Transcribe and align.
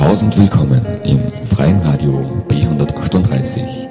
Tausend 0.00 0.32
willkommen 0.34 0.80
im 1.04 1.20
freien 1.46 1.78
Radio 1.82 2.42
B138. 2.48 3.86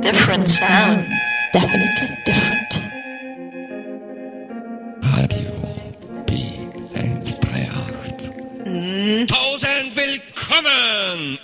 Different 0.00 0.48
sound. 0.48 1.04
Definitely 1.52 2.16
different. 2.24 2.88
Radio 5.02 5.50
B138. 6.28 9.26
Tausend 9.26 9.96
willkommen! 9.96 11.40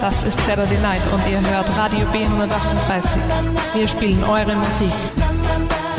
Das 0.00 0.22
ist 0.24 0.42
Saturday 0.44 0.78
Night 0.78 1.02
und 1.12 1.20
ihr 1.30 1.38
hört 1.50 1.68
Radio 1.76 2.06
B138. 2.06 3.18
Wir 3.74 3.86
spielen 3.86 4.24
eure 4.24 4.56
Musik. 4.56 4.92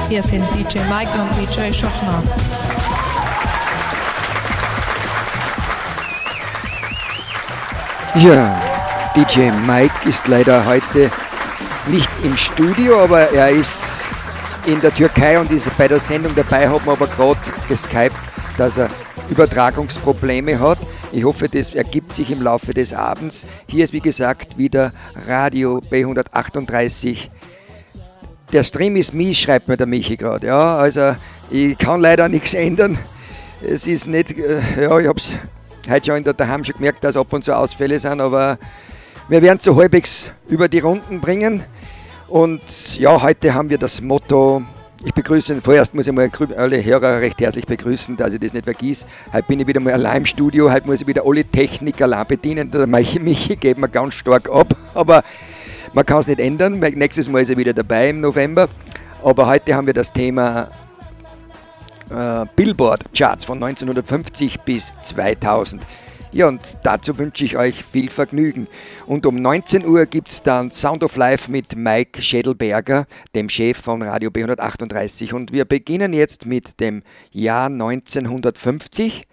Hier 0.10 0.24
sind 0.24 0.44
DJ 0.56 0.80
Mike 0.90 1.12
und 1.14 1.30
DJ 1.38 1.72
Schochner. 1.72 2.24
Ja, 8.16 8.60
DJ 9.16 9.52
Mike 9.68 10.10
ist 10.10 10.28
leider 10.28 10.66
heute 10.66 11.12
nicht 11.86 12.10
im 12.24 12.36
Studio, 12.36 13.04
aber 13.04 13.30
er 13.32 13.50
ist 13.50 14.02
in 14.66 14.82
der 14.82 14.92
Türkei 14.92 15.40
und 15.40 15.52
ist 15.52 15.70
bei 15.78 15.88
der 15.88 16.00
Sendung 16.00 16.34
dabei, 16.34 16.68
hat 16.68 16.84
mir 16.88 16.94
aber 16.94 17.06
gerade 17.08 17.40
geskypt, 17.68 18.16
dass 18.58 18.78
er 18.78 18.90
Übertragungsprobleme 19.30 20.60
hat. 20.60 20.80
Ich 21.14 21.26
hoffe, 21.26 21.48
das 21.48 21.74
ergibt 21.74 22.14
sich 22.16 22.32
im 22.32 22.42
Laufe 22.42 22.74
des 22.74 22.94
Abends. 22.94 23.46
Hier 23.68 23.84
ist 23.84 23.92
wie 23.92 24.00
gesagt 24.00 24.58
wieder 24.58 24.94
Radio 25.28 25.80
B138. 25.80 27.28
Der 28.54 28.64
Stream 28.64 28.96
ist 28.96 29.14
mies, 29.14 29.38
schreibt 29.38 29.68
mir 29.68 29.76
der 29.76 29.88
Michi 29.88 30.16
gerade. 30.16 30.48
Ja, 30.48 30.78
also 30.78 31.16
ich 31.50 31.78
kann 31.78 32.00
leider 32.00 32.30
nichts 32.30 32.54
ändern. 32.54 32.98
Es 33.62 33.88
ist 33.88 34.08
nicht, 34.08 34.38
äh, 34.38 34.62
ja, 34.84 35.00
ich 35.00 35.08
habe 35.08 35.20
es 35.20 35.34
heute 35.90 36.06
schon 36.06 36.16
in 36.16 36.24
der 36.24 36.34
daheim 36.34 36.64
schon 36.64 36.76
gemerkt, 36.76 37.04
dass 37.04 37.18
ab 37.18 37.34
und 37.34 37.44
zu 37.44 37.58
Ausfälle 37.58 38.00
sind, 38.00 38.22
aber 38.22 38.58
wir 39.28 39.42
werden 39.42 39.58
es 39.58 39.66
so 39.66 39.76
halbwegs 39.76 40.32
über 40.48 40.70
die 40.70 40.80
Runden 40.80 41.20
bringen. 41.20 41.66
Und 42.30 42.98
ja, 42.98 43.22
heute 43.22 43.54
haben 43.54 43.70
wir 43.70 43.78
das 43.78 44.00
Motto, 44.00 44.64
ich 45.04 45.14
begrüße, 45.14 45.62
vorerst 45.62 45.94
muss 45.96 46.08
ich 46.08 46.14
mal 46.14 46.30
alle 46.58 46.84
Hörer 46.84 47.22
recht 47.22 47.40
herzlich 47.42 47.66
begrüßen, 47.66 48.18
dass 48.18 48.34
ich 48.34 48.40
das 48.40 48.54
nicht 48.54 48.66
vergieße. 48.66 49.06
Heute 49.34 49.48
bin 49.48 49.60
ich 49.60 49.68
wieder 49.68 49.80
mal 49.80 49.94
allein 49.94 50.18
im 50.18 50.26
Studio, 50.26 50.72
heute 50.72 50.86
muss 50.88 51.02
ich 51.02 51.08
wieder 51.08 51.24
alle 51.26 51.44
Technik 51.44 52.02
allein 52.02 52.28
bedienen. 52.28 52.70
Der 52.70 52.88
Michi 52.88 53.56
geht 53.56 53.78
mir 53.78 53.90
ganz 53.90 54.14
stark 54.14 54.50
ab, 54.50 54.76
aber 54.94 55.24
man 55.94 56.06
kann 56.06 56.20
es 56.20 56.28
nicht 56.28 56.40
ändern. 56.40 56.80
Nächstes 56.80 57.30
Mal 57.30 57.42
ist 57.42 57.50
er 57.50 57.58
wieder 57.58 57.74
dabei 57.74 58.10
im 58.10 58.22
November. 58.22 58.70
Aber 59.24 59.48
heute 59.48 59.76
haben 59.76 59.88
wir 59.88 59.94
das 59.94 60.12
Thema 60.14 60.70
äh, 62.10 62.46
Billboard-Charts 62.56 63.46
von 63.46 63.62
1950 63.62 64.62
bis 64.62 64.94
2000. 65.04 65.82
Ja, 66.34 66.48
und 66.48 66.78
dazu 66.84 67.18
wünsche 67.18 67.44
ich 67.44 67.58
euch 67.58 67.84
viel 67.84 68.10
Vergnügen. 68.10 68.68
Und 69.06 69.26
um 69.26 69.36
19 69.36 69.86
Uhr 69.86 70.06
gibt 70.06 70.30
es 70.30 70.42
dann 70.42 70.72
Sound 70.72 71.04
of 71.04 71.18
Life 71.18 71.52
mit 71.52 71.76
Mike 71.76 72.22
Schädelberger, 72.22 73.06
dem 73.36 73.50
Chef 73.50 73.78
von 73.78 74.02
Radio 74.02 74.30
B138. 74.30 75.34
Und 75.34 75.52
wir 75.52 75.66
beginnen 75.66 76.14
jetzt 76.14 76.46
mit 76.46 76.80
dem 76.80 77.04
Jahr 77.32 77.66
1950. 77.66 79.28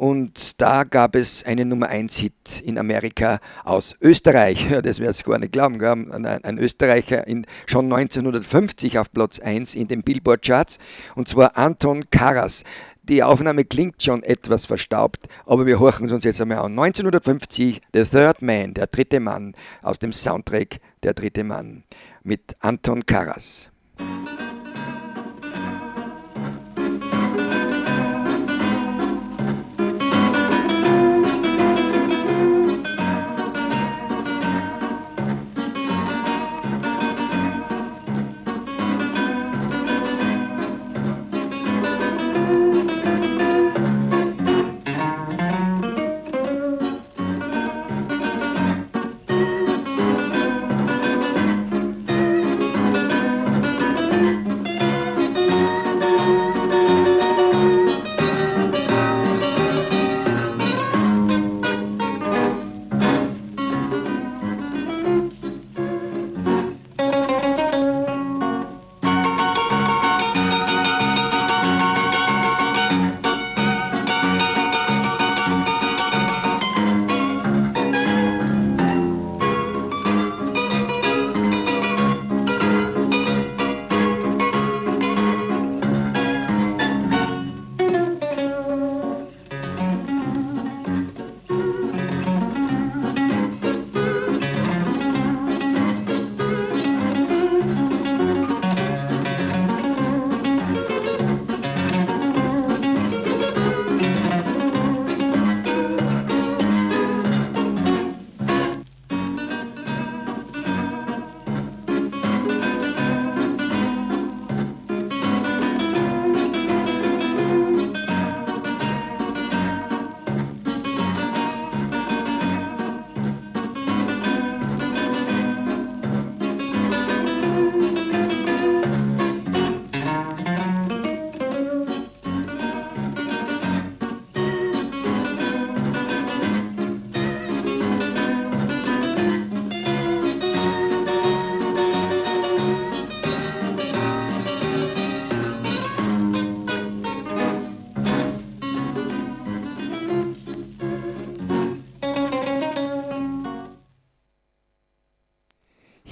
Und 0.00 0.62
da 0.62 0.84
gab 0.84 1.14
es 1.14 1.44
einen 1.44 1.68
Nummer 1.68 1.88
1 1.88 2.16
Hit 2.16 2.62
in 2.64 2.78
Amerika 2.78 3.38
aus 3.64 3.94
Österreich. 4.00 4.66
Das 4.82 4.98
wäre 4.98 5.10
es 5.10 5.22
gar 5.22 5.38
nicht 5.38 5.52
glauben. 5.52 6.10
Ein, 6.10 6.24
ein 6.24 6.56
Österreicher 6.56 7.26
in, 7.26 7.44
schon 7.66 7.92
1950 7.92 8.98
auf 8.98 9.12
Platz 9.12 9.40
1 9.40 9.74
in 9.74 9.88
den 9.88 10.02
Billboard 10.02 10.40
Charts. 10.40 10.78
Und 11.16 11.28
zwar 11.28 11.58
Anton 11.58 12.08
Karas. 12.10 12.64
Die 13.02 13.22
Aufnahme 13.22 13.66
klingt 13.66 14.02
schon 14.02 14.22
etwas 14.22 14.64
verstaubt, 14.64 15.28
aber 15.44 15.66
wir 15.66 15.78
horchen 15.78 16.06
es 16.06 16.12
uns 16.12 16.24
jetzt 16.24 16.40
einmal 16.40 16.60
an. 16.60 16.78
1950, 16.78 17.82
The 17.92 18.04
Third 18.04 18.40
Man, 18.40 18.72
der 18.72 18.86
dritte 18.86 19.20
Mann, 19.20 19.52
aus 19.82 19.98
dem 19.98 20.14
Soundtrack 20.14 20.78
Der 21.02 21.12
dritte 21.12 21.44
Mann 21.44 21.82
mit 22.22 22.56
Anton 22.60 23.04
Karas. 23.04 23.70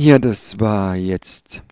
Ja, 0.08 0.18
das 0.18 0.58
war 0.58 0.96
jetzt 0.96 1.62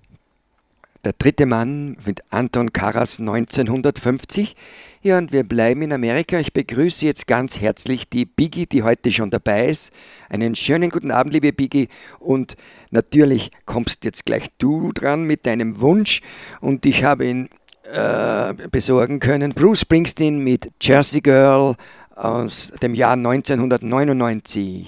der 1.06 1.14
dritte 1.14 1.46
Mann 1.46 1.96
mit 2.04 2.22
Anton 2.28 2.70
Karas 2.70 3.18
1950. 3.18 4.54
Ja, 5.00 5.16
und 5.16 5.32
wir 5.32 5.42
bleiben 5.42 5.80
in 5.80 5.90
Amerika. 5.90 6.38
Ich 6.38 6.52
begrüße 6.52 7.06
jetzt 7.06 7.26
ganz 7.26 7.62
herzlich 7.62 8.10
die 8.10 8.26
Biggie, 8.26 8.66
die 8.66 8.82
heute 8.82 9.10
schon 9.10 9.30
dabei 9.30 9.68
ist. 9.68 9.90
Einen 10.28 10.54
schönen 10.54 10.90
guten 10.90 11.10
Abend, 11.12 11.32
liebe 11.32 11.54
Biggie. 11.54 11.88
Und 12.18 12.56
natürlich 12.90 13.50
kommst 13.64 14.04
jetzt 14.04 14.26
gleich 14.26 14.48
du 14.58 14.92
dran 14.92 15.24
mit 15.24 15.46
deinem 15.46 15.80
Wunsch. 15.80 16.20
Und 16.60 16.84
ich 16.84 17.04
habe 17.04 17.26
ihn 17.26 17.48
äh, 17.90 18.52
besorgen 18.70 19.18
können. 19.18 19.54
Bruce 19.54 19.80
Springsteen 19.80 20.44
mit 20.44 20.70
Jersey 20.82 21.22
Girl 21.22 21.74
aus 22.14 22.70
dem 22.82 22.94
Jahr 22.94 23.14
1999. 23.14 24.86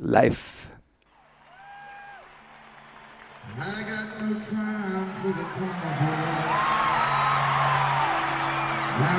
Live 0.00 0.55
I 3.58 3.82
got 3.88 4.20
no 4.20 4.34
time 4.40 5.08
for 5.22 5.28
the 5.28 5.44
carnival. 5.56 6.76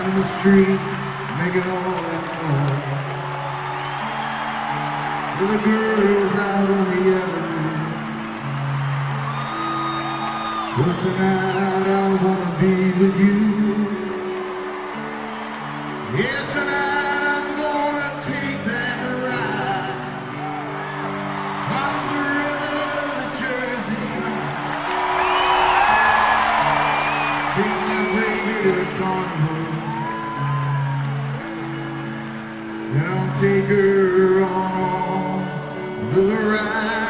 The 0.08 0.24
street, 0.24 0.80
make 1.38 1.56
it 1.56 1.68
all 1.68 1.98
the 5.48 5.58
girls 5.66 6.34
out 6.36 6.70
on 6.70 6.86
the 6.86 7.02
tonight 11.02 11.88
I 11.88 12.00
wanna 12.24 12.52
be 12.60 12.74
with 13.00 13.16
you. 13.20 13.36
Yeah, 16.16 16.42
tonight. 16.54 17.17
on 29.08 29.28
home. 29.44 29.76
And 32.96 33.08
I'll 33.08 33.34
take 33.40 33.66
her 33.66 34.44
on 34.44 34.72
all 34.84 36.12
the 36.12 36.26
rides. 36.34 37.07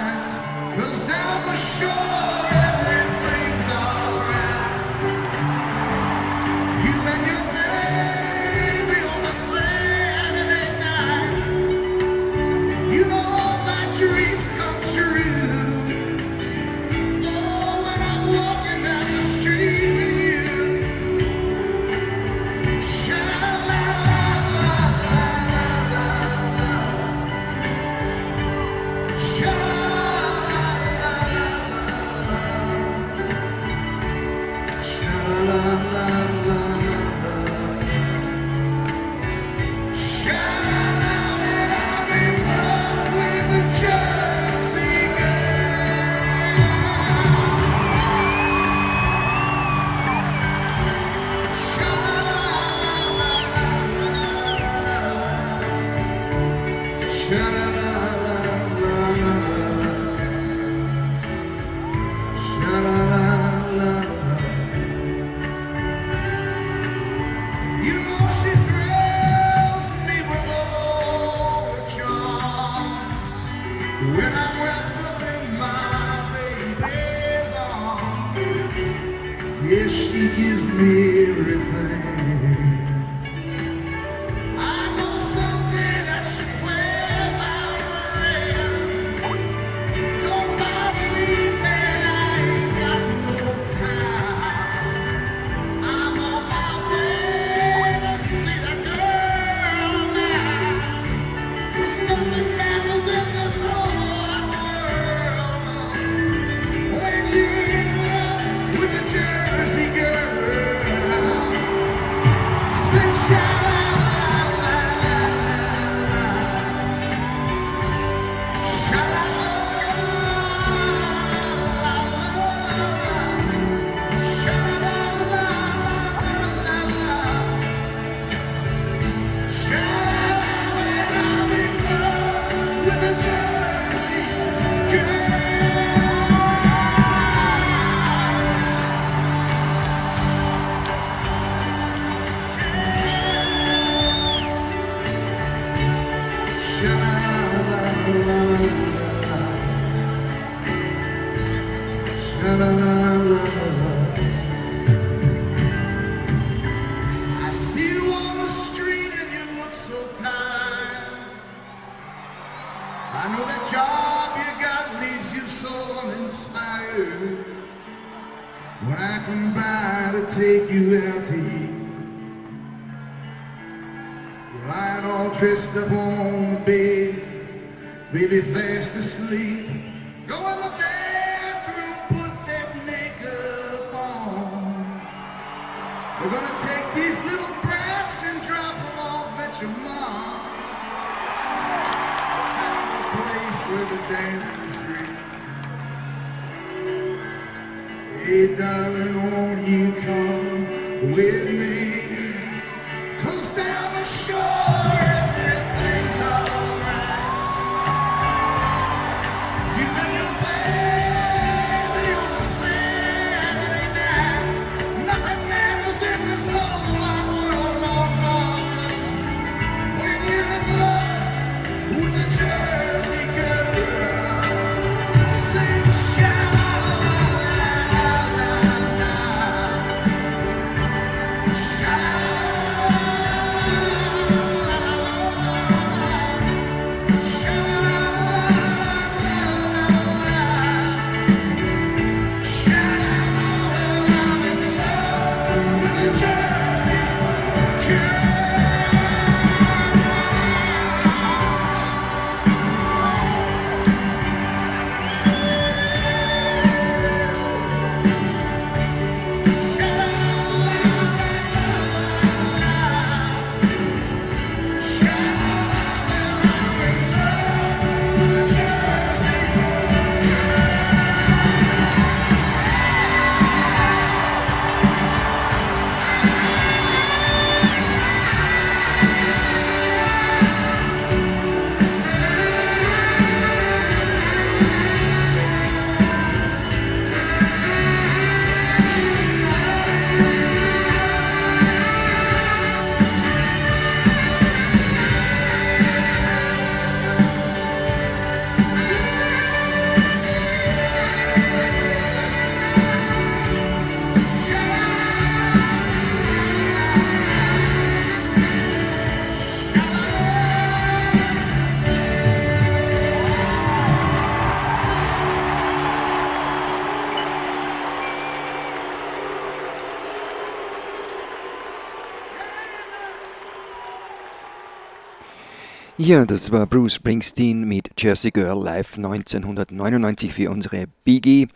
Ja, 326.08 326.24
das 326.26 326.54
war 326.54 326.66
Bruce 326.66 326.94
Springsteen 326.94 327.68
mit 327.68 327.90
Jersey 327.98 328.32
Girl 328.32 328.64
live 328.64 328.96
1999 328.96 330.34
für 330.34 330.50
unsere 330.50 330.86
Biggie. 331.04 331.50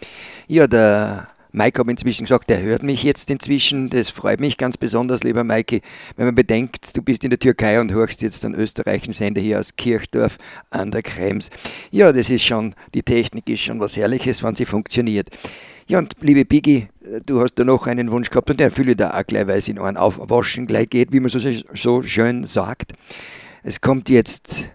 Ja, 0.49 0.67
der 0.67 1.29
Mike 1.53 1.79
hat 1.79 1.87
inzwischen 1.87 2.23
gesagt, 2.23 2.51
er 2.51 2.61
hört 2.61 2.83
mich 2.83 3.01
jetzt 3.01 3.29
inzwischen. 3.29 3.89
Das 3.89 4.09
freut 4.09 4.41
mich 4.41 4.57
ganz 4.57 4.75
besonders, 4.75 5.23
lieber 5.23 5.45
Maike, 5.45 5.79
wenn 6.17 6.25
man 6.25 6.35
bedenkt, 6.35 6.97
du 6.97 7.01
bist 7.01 7.23
in 7.23 7.29
der 7.29 7.39
Türkei 7.39 7.79
und 7.79 7.93
hörst 7.93 8.21
jetzt 8.21 8.43
einen 8.43 8.55
österreichischen 8.55 9.13
Sender 9.13 9.39
hier 9.39 9.57
aus 9.57 9.77
Kirchdorf 9.77 10.37
an 10.69 10.91
der 10.91 11.03
Krems. 11.03 11.49
Ja, 11.89 12.11
das 12.11 12.29
ist 12.29 12.43
schon, 12.43 12.75
die 12.93 13.03
Technik 13.03 13.47
ist 13.47 13.61
schon 13.61 13.79
was 13.79 13.95
Herrliches, 13.95 14.43
wenn 14.43 14.57
sie 14.57 14.65
funktioniert. 14.65 15.29
Ja, 15.87 15.99
und 15.99 16.17
liebe 16.19 16.43
Biggie, 16.43 16.89
du 17.25 17.39
hast 17.39 17.55
da 17.55 17.63
noch 17.63 17.87
einen 17.87 18.11
Wunsch 18.11 18.29
gehabt 18.29 18.49
und 18.49 18.59
der 18.59 18.77
ich 18.77 18.97
da 18.97 19.17
auch 19.17 19.25
gleich, 19.25 19.47
weil 19.47 19.59
es 19.59 19.69
in 19.69 19.79
einen 19.79 19.95
aufwaschen 19.95 20.67
gleich 20.67 20.89
geht, 20.89 21.13
wie 21.13 21.21
man 21.21 21.29
so, 21.29 21.39
so 21.73 22.03
schön 22.03 22.43
sagt. 22.43 22.91
Es 23.63 23.79
kommt 23.79 24.09
jetzt 24.09 24.71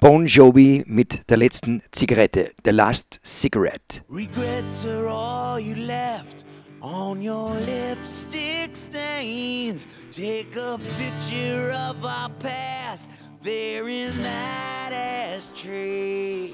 Bon 0.00 0.26
Jovi 0.26 0.84
mit 0.86 1.30
der 1.30 1.38
letzten 1.38 1.82
Zigarette, 1.92 2.52
The 2.62 2.70
Last 2.70 3.20
Cigarette. 3.24 4.02
Regrets 4.10 4.84
are 4.84 5.08
all 5.08 5.58
you 5.58 5.74
left 5.74 6.44
on 6.82 7.22
your 7.22 7.54
lipstick 7.60 8.76
stains. 8.76 9.88
Take 10.10 10.58
a 10.58 10.76
picture 10.98 11.70
of 11.70 12.04
our 12.04 12.28
past 12.38 13.08
there 13.42 13.88
in 13.88 14.12
that 14.22 14.92
ashtray. 14.92 16.52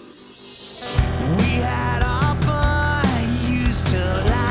We 1.39 1.61
had 1.61 2.05
our 2.05 2.37
fun, 2.43 3.05
used 3.51 3.85
to 3.89 4.25
light 4.31 4.42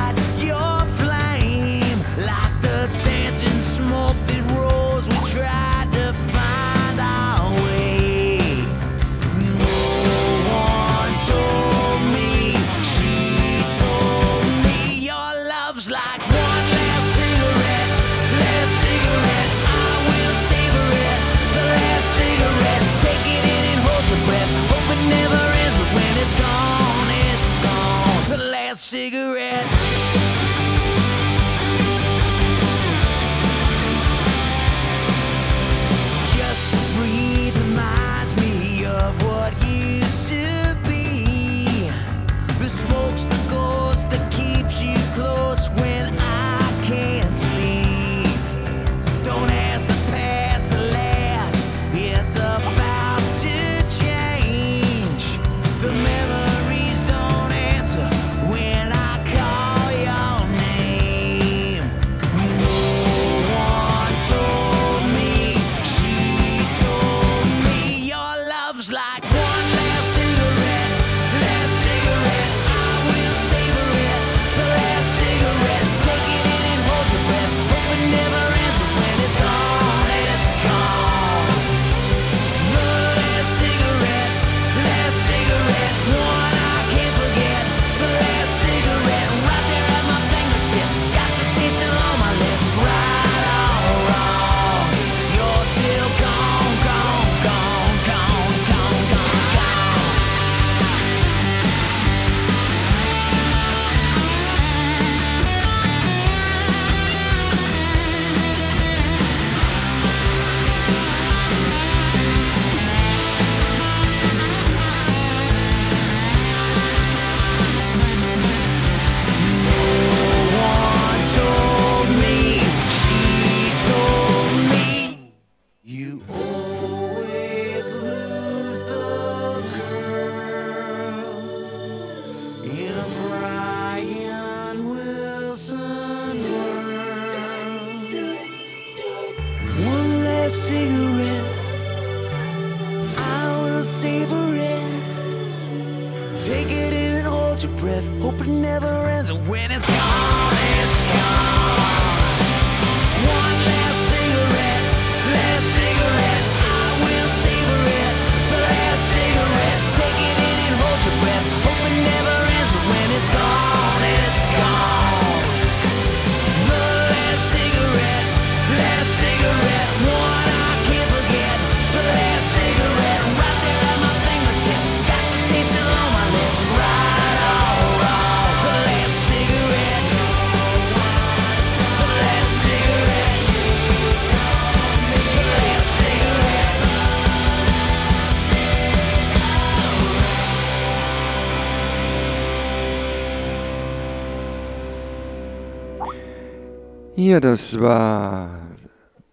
Ja, 197.31 197.39
das 197.39 197.79
war 197.79 198.50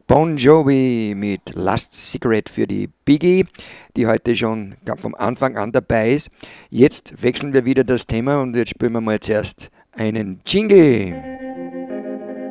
Bon 0.07 0.37
Jovi 0.37 1.15
mit 1.17 1.57
Last 1.57 1.95
Cigarette 1.95 2.53
für 2.53 2.69
die 2.69 2.89
Biggie, 3.05 3.45
die 3.97 4.07
heute 4.07 4.37
schon 4.37 4.77
vom 5.01 5.17
Anfang 5.17 5.57
an 5.57 5.73
dabei 5.73 6.13
ist. 6.13 6.29
Jetzt 6.71 7.21
wechseln 7.21 7.55
wir 7.55 7.65
wieder 7.65 7.83
das 7.83 8.07
Thema 8.07 8.41
und 8.41 8.55
jetzt 8.55 8.71
spielen 8.71 8.93
wir 8.93 9.01
mal 9.01 9.19
zuerst 9.19 9.73
einen 9.91 10.41
Jingle. 10.47 11.17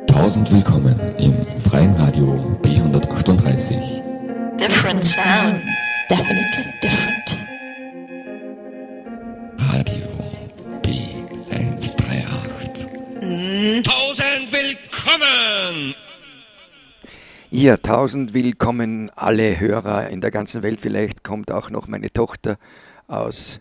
Tausend 0.06 0.52
willkommen 0.52 1.00
im 1.16 1.46
freien 1.62 1.94
Radio 1.94 2.58
B138. 2.62 4.58
Different 4.58 5.02
sound. 5.02 5.62
Definitely 6.10 6.74
different. 6.82 7.38
Radio 9.56 10.04
B138. 10.82 13.82
Tausend 13.82 14.07
willkommen! 15.08 15.94
Ja, 17.50 17.76
tausend 17.78 18.34
willkommen 18.34 19.10
alle 19.16 19.58
Hörer 19.58 20.10
in 20.10 20.20
der 20.20 20.30
ganzen 20.30 20.62
Welt. 20.62 20.80
Vielleicht 20.80 21.24
kommt 21.24 21.50
auch 21.50 21.70
noch 21.70 21.88
meine 21.88 22.12
Tochter 22.12 22.58
aus 23.06 23.60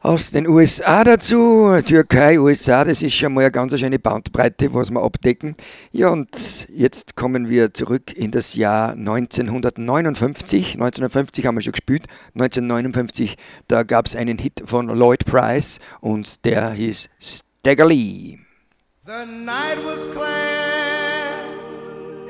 Aus 0.00 0.32
den 0.32 0.46
USA 0.46 1.02
dazu, 1.02 1.78
Türkei, 1.82 2.38
USA, 2.38 2.84
das 2.84 3.00
ist 3.00 3.14
schon 3.14 3.32
mal 3.32 3.40
eine 3.42 3.50
ganz 3.50 3.78
schöne 3.78 3.98
Bandbreite, 3.98 4.74
was 4.74 4.90
wir 4.90 5.02
abdecken. 5.02 5.56
Ja, 5.92 6.08
und 6.08 6.68
jetzt 6.68 7.16
kommen 7.16 7.48
wir 7.48 7.72
zurück 7.72 8.12
in 8.14 8.30
das 8.30 8.54
Jahr 8.54 8.90
1959. 8.90 10.74
1950 10.74 11.46
haben 11.46 11.54
wir 11.54 11.62
schon 11.62 11.72
gespielt. 11.72 12.06
1959, 12.34 13.36
da 13.66 13.82
gab 13.84 14.04
es 14.04 14.14
einen 14.14 14.36
Hit 14.38 14.62
von 14.66 14.88
Lloyd 14.88 15.24
Price 15.24 15.78
und 16.02 16.44
der 16.44 16.72
hieß 16.72 17.08
Stagger 17.18 17.86
Lee. 17.86 18.43
The 19.06 19.26
night 19.26 19.84
was 19.84 20.02
clear 20.14 20.24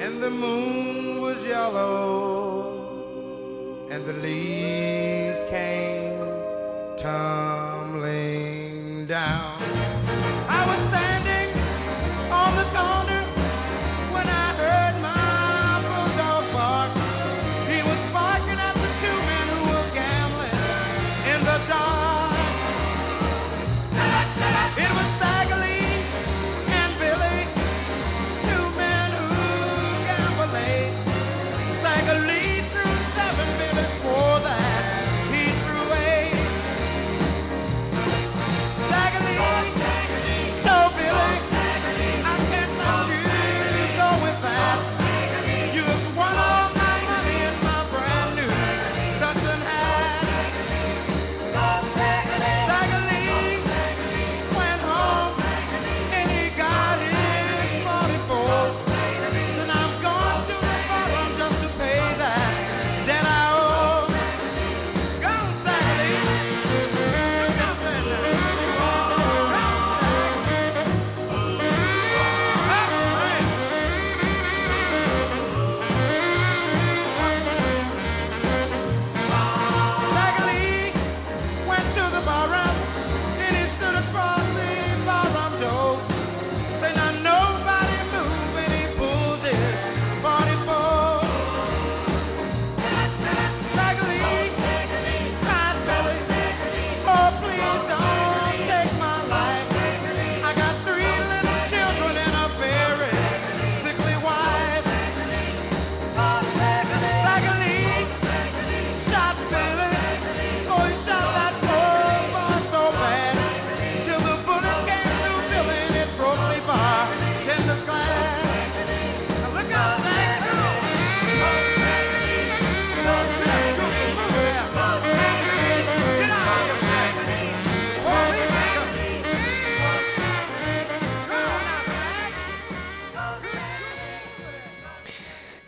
and 0.00 0.20
the 0.20 0.28
moon 0.28 1.20
was 1.20 1.44
yellow 1.44 2.66
and 3.92 4.04
the 4.04 4.14
leaves 4.14 5.44
came 5.44 6.18
tumbling 6.96 8.26
down. 9.06 9.53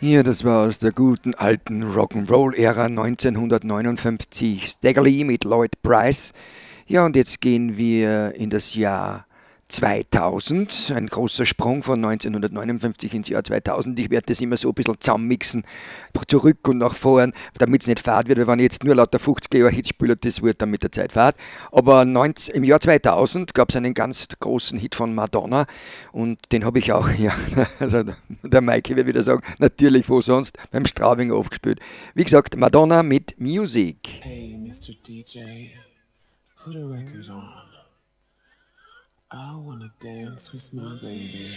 Ja, 0.07 0.23
das 0.23 0.45
war 0.45 0.65
aus 0.65 0.79
der 0.79 0.93
guten 0.93 1.35
alten 1.35 1.83
Rock'n'Roll-Ära 1.83 2.85
1959. 2.85 4.65
Stagger 4.65 5.03
Lee 5.03 5.25
mit 5.25 5.43
Lloyd 5.43 5.81
Price. 5.81 6.31
Ja, 6.85 7.03
und 7.03 7.17
jetzt 7.17 7.41
gehen 7.41 7.75
wir 7.75 8.33
in 8.35 8.49
das 8.49 8.75
Jahr 8.75 9.26
2000. 9.69 10.93
Ein 10.95 11.07
großer 11.07 11.45
Sprung 11.45 11.83
von 11.83 12.03
1959 12.03 13.13
ins 13.13 13.29
Jahr 13.29 13.43
2000. 13.43 13.99
Ich 13.99 14.09
werde 14.09 14.27
das 14.27 14.41
immer 14.41 14.57
so 14.57 14.69
ein 14.69 14.73
bisschen 14.73 14.99
zusammenmixen, 14.99 15.63
zurück 16.27 16.67
und 16.67 16.79
nach 16.79 16.95
vorn, 16.95 17.33
damit 17.57 17.81
es 17.81 17.87
nicht 17.87 17.99
fad 17.99 18.27
wird. 18.27 18.39
weil 18.39 18.47
Wenn 18.47 18.59
ich 18.59 18.63
jetzt 18.63 18.83
nur 18.83 18.95
lauter 18.95 19.17
50er 19.17 19.57
Jahre 19.57 19.71
Hits 19.71 19.89
spiele, 19.89 20.15
das 20.15 20.41
wird 20.41 20.61
dann 20.61 20.71
mit 20.71 20.83
der 20.83 20.91
Zeit 20.91 21.11
fad. 21.11 21.35
Aber 21.71 22.05
19, 22.05 22.55
im 22.55 22.63
Jahr 22.63 22.79
2000 22.79 23.53
gab 23.53 23.69
es 23.69 23.75
einen 23.75 23.93
ganz 23.93 24.27
großen 24.39 24.77
Hit 24.79 24.95
von 24.95 25.13
Madonna 25.13 25.65
und 26.11 26.51
den 26.51 26.65
habe 26.65 26.79
ich 26.79 26.91
auch, 26.91 27.09
ja, 27.17 27.33
also 27.79 28.03
der 28.43 28.61
Michael 28.61 28.97
wird 28.97 29.07
wieder 29.07 29.23
sagen, 29.23 29.41
natürlich 29.59 30.09
wo 30.09 30.21
sonst, 30.21 30.57
beim 30.71 30.85
Straubing 30.85 31.31
aufgespielt. 31.31 31.79
Wie 32.13 32.23
gesagt, 32.23 32.57
Madonna 32.57 33.03
mit 33.03 33.39
Music. 33.39 33.97
Hey, 34.21 34.57
Mr. 34.57 34.93
DJ, 35.07 35.73
put 36.55 36.75
a 36.75 36.85
record 36.85 37.29
on. 37.29 37.66
I 39.29 39.55
wanna 39.57 39.91
dance 39.99 40.53
with 40.53 40.73
my 40.73 40.95
baby. 41.01 41.47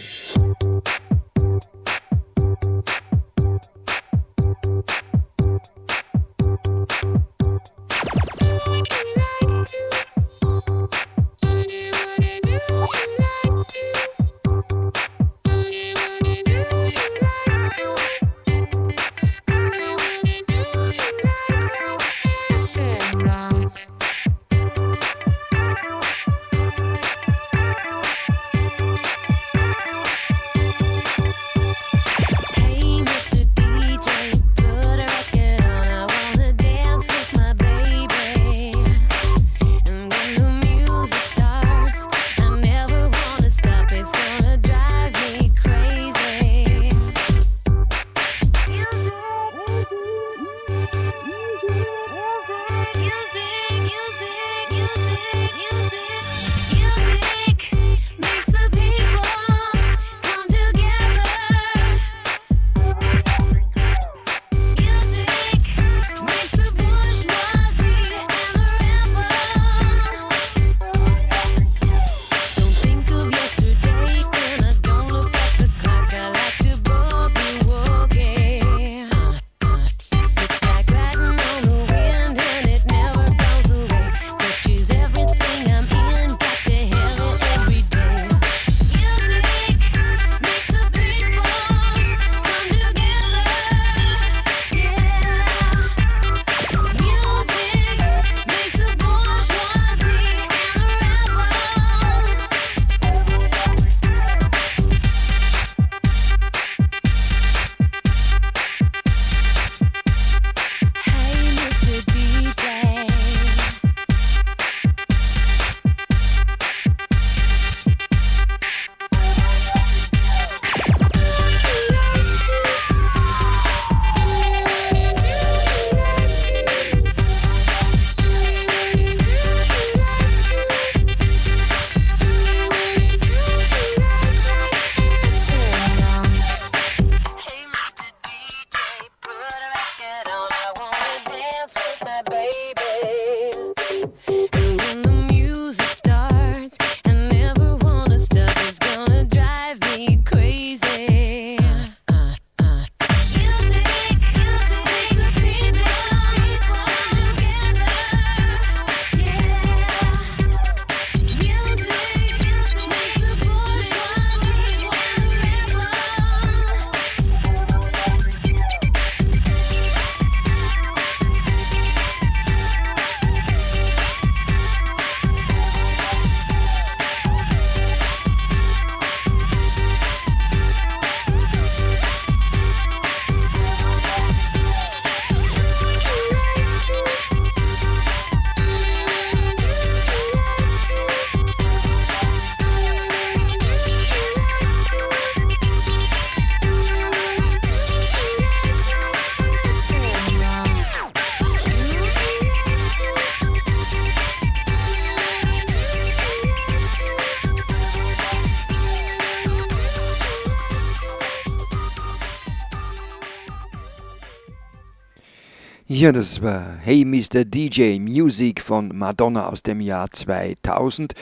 Ja, 216.01 216.13
das 216.13 216.41
war 216.41 216.79
Hey 216.79 217.05
Mr. 217.05 217.45
DJ 217.45 217.99
Music 217.99 218.63
von 218.63 218.97
Madonna 218.97 219.51
aus 219.51 219.63
dem 219.63 219.83
Jahr 219.83 220.11
2000. 220.11 221.13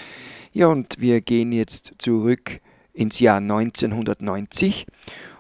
Ja, 0.53 0.69
und 0.69 1.01
wir 1.01 1.21
gehen 1.21 1.51
jetzt 1.51 1.95
zurück 1.99 2.61
ins 2.93 3.19
Jahr 3.19 3.39
1990 3.39 4.87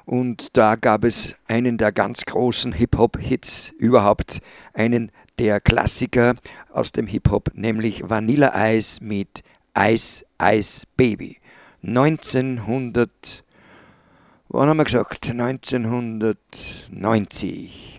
und 0.06 0.56
da 0.56 0.74
gab 0.74 1.04
es 1.04 1.36
einen 1.46 1.78
der 1.78 1.92
ganz 1.92 2.24
großen 2.24 2.72
Hip-Hop-Hits 2.72 3.74
überhaupt, 3.78 4.40
einen 4.74 5.12
der 5.38 5.60
Klassiker 5.60 6.34
aus 6.72 6.90
dem 6.90 7.06
Hip-Hop, 7.06 7.52
nämlich 7.54 8.10
Vanilla 8.10 8.72
Ice 8.72 8.98
mit 9.00 9.44
Ice 9.78 10.24
Ice 10.42 10.84
Baby. 10.96 11.36
1900, 11.84 13.44
wann 14.48 14.68
haben 14.68 14.78
wir 14.78 14.84
gesagt? 14.84 15.30
1990. 15.30 17.97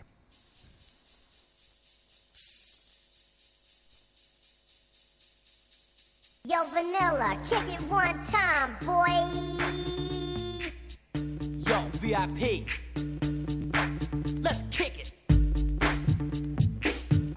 Yo, 6.51 6.63
Vanilla, 6.73 7.37
kick 7.47 7.61
it 7.71 7.81
one 7.83 8.19
time, 8.31 8.75
boy. 8.81 9.05
Yo, 11.59 11.87
VIP. 12.01 12.65
Let's 14.41 14.63
kick 14.71 14.97
it. 14.97 15.13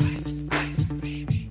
Ice, 0.01 0.45
ice, 0.51 0.93
baby. 0.95 1.51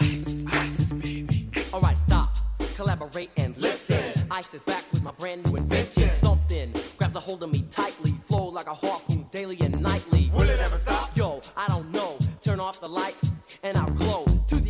Ice, 0.00 0.44
ice, 0.48 0.92
baby. 0.94 1.48
Alright, 1.72 1.96
stop. 1.96 2.36
Collaborate 2.74 3.30
and 3.36 3.56
listen. 3.56 4.14
Ice 4.32 4.52
is 4.52 4.60
back 4.62 4.82
with 4.90 5.04
my 5.04 5.12
brand 5.12 5.46
new 5.46 5.58
invention. 5.58 6.10
Something 6.16 6.72
grabs 6.96 7.14
a 7.14 7.20
hold 7.20 7.44
of 7.44 7.52
me 7.52 7.64
tightly. 7.70 8.10
Flow 8.26 8.48
like 8.48 8.66
a 8.66 8.74
harpoon 8.74 9.28
daily 9.30 9.58
and 9.60 9.80
nightly. 9.80 10.32
Will 10.34 10.48
it 10.48 10.58
ever 10.58 10.76
stop? 10.76 11.16
Yo, 11.16 11.40
I 11.56 11.68
don't 11.68 11.88
know. 11.92 12.18
Turn 12.42 12.58
off 12.58 12.80
the 12.80 12.88
lights 12.88 13.30
and 13.62 13.78
I'll 13.78 13.90
glow. 13.90 14.27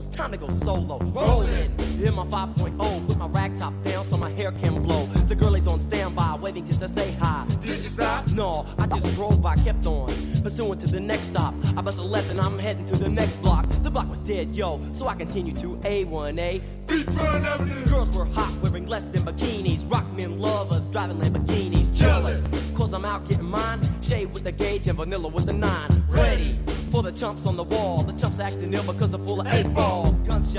It's 0.00 0.16
time 0.16 0.32
to 0.32 0.38
go 0.38 0.48
solo. 0.48 0.98
Rolling, 0.98 1.78
hit 1.98 2.14
my 2.14 2.24
5.0, 2.26 3.06
put 3.06 3.16
my 3.18 3.26
rag 3.28 3.56
top 3.58 3.74
down 3.82 4.04
so 4.04 4.16
my 4.16 4.30
hair 4.30 4.52
can 4.52 4.82
blow. 4.82 5.06
The 5.28 5.34
girl 5.34 5.54
is 5.54 5.66
on 5.66 5.78
standby, 5.80 6.38
waiting 6.40 6.64
just 6.64 6.80
to 6.80 6.88
say 6.88 7.12
hi. 7.12 7.46
Did 7.60 7.70
you 7.70 7.76
stop? 7.76 8.28
No, 8.32 8.66
I 8.78 8.86
just 8.86 9.14
drove 9.14 9.40
by, 9.42 9.56
kept 9.56 9.86
on. 9.86 10.08
Pursuing 10.42 10.78
to 10.78 10.86
the 10.86 11.00
next 11.00 11.24
stop. 11.24 11.54
I 11.76 11.82
bust 11.82 11.98
a 11.98 12.02
left 12.02 12.30
and 12.30 12.40
I'm 12.40 12.58
heading 12.58 12.86
to 12.86 12.96
the 12.96 13.08
next 13.08 13.36
block. 13.42 13.68
The 13.82 13.90
block 13.90 14.08
was 14.08 14.18
dead, 14.20 14.50
yo, 14.50 14.80
so 14.92 15.06
I 15.06 15.14
continue 15.14 15.52
to 15.54 15.76
A1A. 15.76 16.62
Beachfront 16.86 17.44
Avenue. 17.44 17.86
Girls 17.86 18.16
were 18.16 18.24
hot, 18.24 18.52
wearing 18.62 18.86
less 18.86 19.04
than 19.04 19.22
bikinis. 19.22 19.90
Rock 19.90 20.10
men 20.12 20.38
lovers, 20.38 20.86
driving 20.88 21.18
Lamborghinis. 21.18 21.94
Jealous, 21.96 22.74
cause 22.76 22.94
I'm 22.94 23.04
out 23.04 23.28
getting 23.28 23.44
mine. 23.44 23.80
Shade 24.02 24.32
with 24.32 24.44
the 24.44 24.52
gauge 24.52 24.86
and 24.88 24.96
vanilla 24.96 25.28
with 25.28 25.46
the 25.46 25.52
nine. 25.52 26.04
Ready 26.08 26.58
for 26.90 27.02
the 27.02 27.12
chumps 27.12 27.46
on 27.46 27.56
the 27.56 27.64
wall. 27.64 28.02
The 28.02 28.12
chumps 28.12 28.40
acting 28.40 28.72
ill 28.74 28.82
because 28.82 29.10
they're 29.12 29.26
full 29.26 29.40
of 29.40 29.46
eight. 29.48 29.66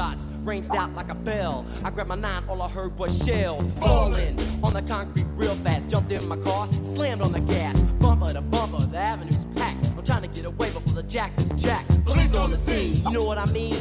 Gunshots 0.02 0.26
ranged 0.44 0.76
out 0.76 0.96
like 0.96 1.10
a 1.10 1.16
bell. 1.16 1.66
I 1.84 1.92
grabbed 1.92 2.10
my 2.10 2.16
nine, 2.16 2.44
all 2.50 2.62
I 2.62 2.68
heard 2.68 2.98
was 2.98 3.24
shells 3.24 3.68
falling 3.80 4.36
on 4.64 4.74
the 4.74 4.82
concrete 4.82 5.28
real 5.36 5.54
fast. 5.56 5.90
Jumped 5.90 6.12
in 6.12 6.28
my 6.28 6.38
car, 6.38 6.72
slammed 6.84 7.22
on 7.22 7.32
the 7.32 7.40
gas. 7.40 7.82
Bumper 8.00 8.34
to 8.34 8.42
bumper, 8.42 8.84
the 8.88 8.98
avenue's 8.98 9.46
packed. 9.56 9.92
I'm 9.96 10.04
trying 10.04 10.24
to 10.24 10.28
get 10.28 10.46
away 10.46 10.72
before 10.72 10.94
the 10.94 11.04
jack 11.04 11.32
is 11.38 11.50
jacked. 11.52 12.04
Police 12.04 12.34
on 12.34 12.50
the 12.50 12.58
scene, 12.58 12.96
you 12.96 13.12
know 13.12 13.24
what 13.24 13.38
I 13.38 13.46
mean? 13.52 13.78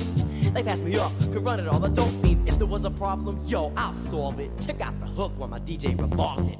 They 0.53 0.63
passed 0.63 0.83
me 0.83 0.99
up, 0.99 1.13
could 1.33 1.43
run 1.43 1.59
it 1.59 1.69
all 1.69 1.81
the 1.81 1.89
dope 1.89 2.11
fiends. 2.23 2.45
If 2.47 2.59
there 2.59 2.67
was 2.67 2.85
a 2.85 2.91
problem, 2.91 3.41
yo, 3.47 3.73
I'll 3.77 3.95
solve 3.95 4.41
it. 4.41 4.51
Check 4.61 4.83
out 4.83 4.99
the 5.01 5.07
hook 5.07 5.33
while 5.39 5.49
my 5.49 5.61
DJ 5.61 5.99
revolves 5.99 6.47
it. 6.47 6.59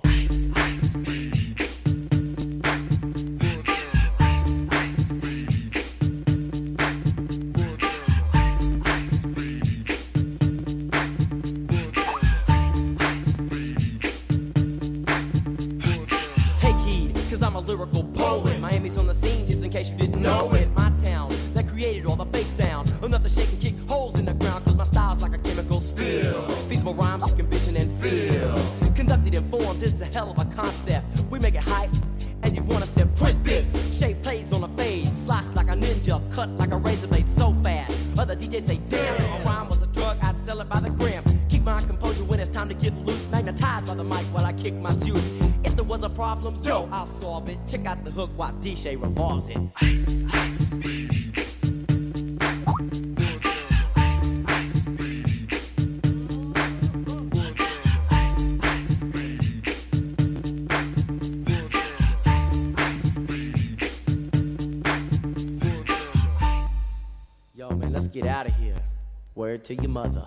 Hell 30.21 30.31
of 30.31 30.39
a 30.39 30.55
concept. 30.55 31.07
We 31.31 31.39
make 31.39 31.55
it 31.55 31.63
hype, 31.63 31.91
and 32.43 32.55
you 32.55 32.63
want 32.65 32.83
us 32.83 32.91
to 32.91 33.07
print 33.07 33.43
this. 33.43 33.99
Shape 33.99 34.23
plays 34.23 34.53
on 34.53 34.63
a 34.65 34.69
fade, 34.69 35.09
slice 35.09 35.51
like 35.55 35.69
a 35.69 35.77
ninja, 35.85 36.19
cut 36.35 36.51
like 36.59 36.73
a 36.73 36.77
razor 36.77 37.07
blade 37.07 37.27
so 37.27 37.55
fast. 37.65 37.97
Other 38.19 38.37
DJs 38.37 38.67
say, 38.69 38.81
damn, 38.91 39.15
a 39.23 39.45
rhyme 39.47 39.69
was 39.69 39.81
a 39.81 39.87
drug, 39.87 40.19
I'd 40.23 40.39
sell 40.43 40.61
it 40.61 40.69
by 40.69 40.81
the 40.81 40.91
gram. 40.91 41.25
Keep 41.49 41.63
my 41.63 41.81
composure 41.81 42.25
when 42.25 42.39
it's 42.39 42.51
time 42.51 42.69
to 42.69 42.75
get 42.75 42.95
loose. 43.07 43.27
Magnetized 43.31 43.87
by 43.87 43.95
the 43.95 44.05
mic 44.05 44.27
while 44.35 44.45
I 44.45 44.53
kick 44.53 44.75
my 44.75 44.93
juice. 45.07 45.27
If 45.65 45.75
there 45.77 45.87
was 45.87 46.03
a 46.03 46.11
problem, 46.11 46.61
yo, 46.63 46.87
I'll 46.93 47.07
solve 47.07 47.49
it. 47.49 47.59
Check 47.67 47.87
out 47.87 48.05
the 48.05 48.11
hook 48.11 48.31
while 48.37 48.53
DJ 48.65 49.01
revolves 49.01 49.49
it. 49.49 49.59
Ice, 49.81 50.23
to 69.65 69.75
your 69.75 69.89
mother. 69.89 70.27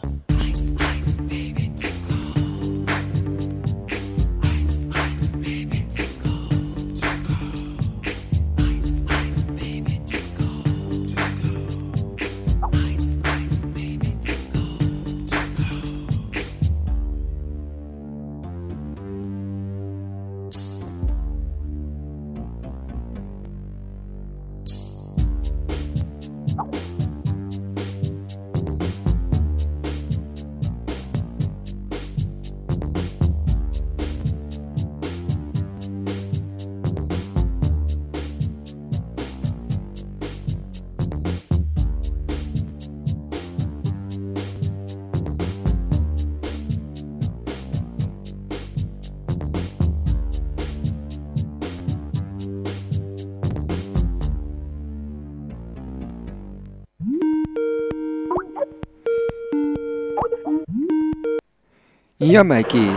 Ja, 62.24 62.42
Mikey, 62.42 62.90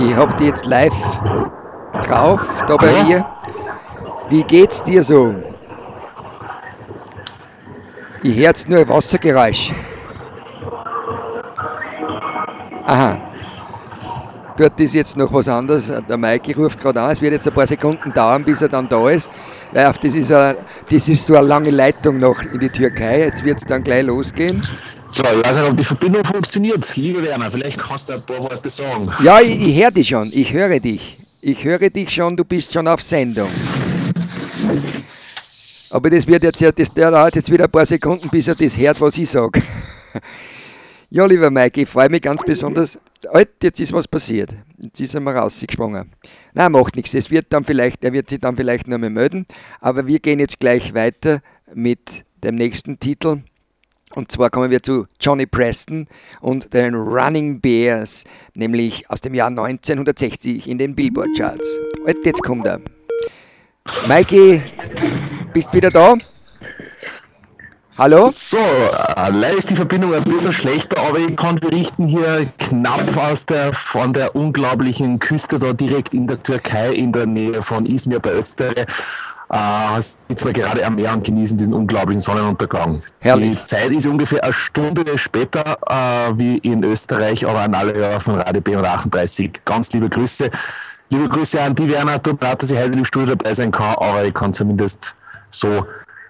ich 0.00 0.16
hab 0.16 0.36
die 0.38 0.46
jetzt 0.46 0.66
live 0.66 0.92
drauf, 2.02 2.40
da 2.66 2.76
bei 2.76 3.04
mir. 3.04 3.24
Wie 4.28 4.42
geht's 4.42 4.82
dir 4.82 5.04
so? 5.04 5.36
Ich 8.24 8.34
höre 8.34 8.42
jetzt 8.42 8.68
nur 8.68 8.80
ein 8.80 8.88
Wassergeräusch. 8.88 9.70
Aha. 12.84 13.18
Das 14.56 14.72
ist 14.78 14.94
jetzt 14.94 15.16
noch 15.16 15.32
was 15.32 15.46
anderes. 15.46 15.92
Der 16.08 16.16
Mikey 16.16 16.54
ruft 16.54 16.80
gerade 16.80 17.02
an. 17.02 17.12
Es 17.12 17.22
wird 17.22 17.34
jetzt 17.34 17.46
ein 17.46 17.54
paar 17.54 17.68
Sekunden 17.68 18.12
dauern, 18.12 18.42
bis 18.42 18.60
er 18.62 18.68
dann 18.68 18.88
da 18.88 19.10
ist. 19.10 19.30
Weil 19.70 19.86
auf 19.86 19.98
das, 19.98 20.12
ist 20.16 20.32
eine, 20.32 20.56
das 20.90 21.08
ist 21.08 21.24
so 21.24 21.36
eine 21.36 21.46
lange 21.46 21.70
Leitung 21.70 22.18
noch 22.18 22.42
in 22.42 22.58
die 22.58 22.68
Türkei. 22.68 23.20
Jetzt 23.20 23.44
wird 23.44 23.58
es 23.58 23.64
dann 23.64 23.84
gleich 23.84 24.02
losgehen. 24.02 24.60
So, 25.14 25.22
ich 25.22 25.46
weiß 25.46 25.58
nicht, 25.58 25.70
ob 25.70 25.76
die 25.76 25.84
Verbindung 25.84 26.24
funktioniert. 26.24 26.96
Lieber 26.96 27.22
Werner, 27.22 27.48
vielleicht 27.48 27.78
kannst 27.78 28.08
du 28.08 28.14
ein 28.14 28.22
paar 28.22 28.42
Worte 28.42 28.68
sagen. 28.68 29.08
Ja, 29.22 29.40
ich, 29.40 29.68
ich 29.68 29.80
höre 29.80 29.92
dich 29.92 30.08
schon. 30.08 30.28
Ich 30.32 30.52
höre 30.52 30.80
dich. 30.80 31.18
Ich 31.40 31.62
höre 31.62 31.88
dich 31.88 32.10
schon. 32.10 32.36
Du 32.36 32.44
bist 32.44 32.72
schon 32.72 32.88
auf 32.88 33.00
Sendung. 33.00 33.48
Aber 35.90 36.10
das 36.10 36.26
wird 36.26 36.42
jetzt, 36.42 36.60
das 36.60 36.92
dauert 36.92 37.36
jetzt 37.36 37.48
wieder 37.48 37.66
ein 37.66 37.70
paar 37.70 37.86
Sekunden, 37.86 38.28
bis 38.28 38.48
er 38.48 38.56
das 38.56 38.76
hört, 38.76 39.00
was 39.00 39.16
ich 39.16 39.30
sage. 39.30 39.62
Ja, 41.10 41.26
lieber 41.26 41.48
Mike, 41.48 41.82
ich 41.82 41.88
freue 41.88 42.08
mich 42.08 42.22
ganz 42.22 42.42
besonders. 42.42 42.98
Halt, 43.32 43.50
jetzt 43.62 43.78
ist 43.78 43.92
was 43.92 44.08
passiert. 44.08 44.50
Jetzt 44.78 44.98
ist 44.98 45.14
er 45.14 45.20
mal 45.20 45.36
rausgesprungen. 45.36 46.10
Nein, 46.54 46.72
macht 46.72 46.96
nichts. 46.96 47.14
Es 47.14 47.30
wird 47.30 47.46
dann 47.50 47.64
vielleicht, 47.64 48.02
er 48.02 48.12
wird 48.12 48.30
sich 48.30 48.40
dann 48.40 48.56
vielleicht 48.56 48.88
noch 48.88 48.98
mal 48.98 49.10
melden. 49.10 49.46
Aber 49.80 50.08
wir 50.08 50.18
gehen 50.18 50.40
jetzt 50.40 50.58
gleich 50.58 50.92
weiter 50.92 51.40
mit 51.72 52.24
dem 52.42 52.56
nächsten 52.56 52.98
Titel. 52.98 53.42
Und 54.14 54.30
zwar 54.30 54.50
kommen 54.50 54.70
wir 54.70 54.82
zu 54.82 55.06
Johnny 55.20 55.46
Preston 55.46 56.06
und 56.40 56.72
den 56.72 56.94
Running 56.94 57.60
Bears, 57.60 58.24
nämlich 58.54 59.10
aus 59.10 59.20
dem 59.20 59.34
Jahr 59.34 59.48
1960 59.48 60.68
in 60.68 60.78
den 60.78 60.94
Billboard 60.94 61.36
Charts. 61.36 61.78
Halt, 62.06 62.18
jetzt 62.24 62.42
kommt 62.42 62.66
er. 62.66 62.80
Mikey, 64.06 64.62
bist 65.52 65.72
wieder 65.72 65.90
da? 65.90 66.14
Hallo? 67.96 68.32
So, 68.32 68.58
leider 68.58 69.56
ist 69.56 69.70
die 69.70 69.76
Verbindung 69.76 70.14
ein 70.14 70.24
bisschen 70.24 70.52
schlechter, 70.52 70.98
aber 70.98 71.18
ich 71.18 71.36
kann 71.36 71.56
berichten 71.56 72.08
hier 72.08 72.52
knapp 72.58 73.16
aus 73.16 73.46
der, 73.46 73.72
von 73.72 74.12
der 74.12 74.34
unglaublichen 74.34 75.20
Küste 75.20 75.60
da 75.60 75.72
direkt 75.72 76.12
in 76.12 76.26
der 76.26 76.42
Türkei 76.42 76.92
in 76.92 77.12
der 77.12 77.26
Nähe 77.26 77.62
von 77.62 77.86
Izmir 77.86 78.18
bei 78.18 78.32
Öztere. 78.32 78.86
Äh, 79.50 80.00
sitzen 80.00 80.46
wir 80.46 80.52
gerade 80.52 80.84
am 80.84 80.96
Meer 80.96 81.12
und 81.12 81.24
genießen 81.24 81.56
diesen 81.56 81.74
unglaublichen 81.74 82.20
Sonnenuntergang. 82.20 83.00
Herrlich. 83.20 83.58
Die 83.58 83.64
Zeit 83.64 83.90
ist 83.90 84.06
ungefähr 84.06 84.42
eine 84.42 84.52
Stunde 84.52 85.18
später 85.18 85.76
äh, 85.86 86.38
wie 86.38 86.58
in 86.58 86.82
Österreich, 86.82 87.46
aber 87.46 87.60
an 87.60 87.74
alle 87.74 87.94
Hörer 87.94 88.18
von 88.20 88.36
Radio 88.36 88.62
B138 88.62 89.52
ganz 89.64 89.92
liebe 89.92 90.08
Grüße. 90.08 90.48
Liebe 91.10 91.28
Grüße 91.28 91.60
an 91.60 91.74
die 91.74 91.88
Werner, 91.90 92.22
tut 92.22 92.40
mir 92.40 92.48
leid, 92.48 92.62
dass 92.62 92.70
ich 92.70 92.78
heute 92.78 92.98
im 92.98 93.04
Studio 93.04 93.34
dabei 93.34 93.52
sein 93.52 93.70
kann, 93.70 93.94
aber 93.96 94.24
ich 94.24 94.32
kann 94.32 94.54
zumindest 94.54 95.14
so 95.50 95.86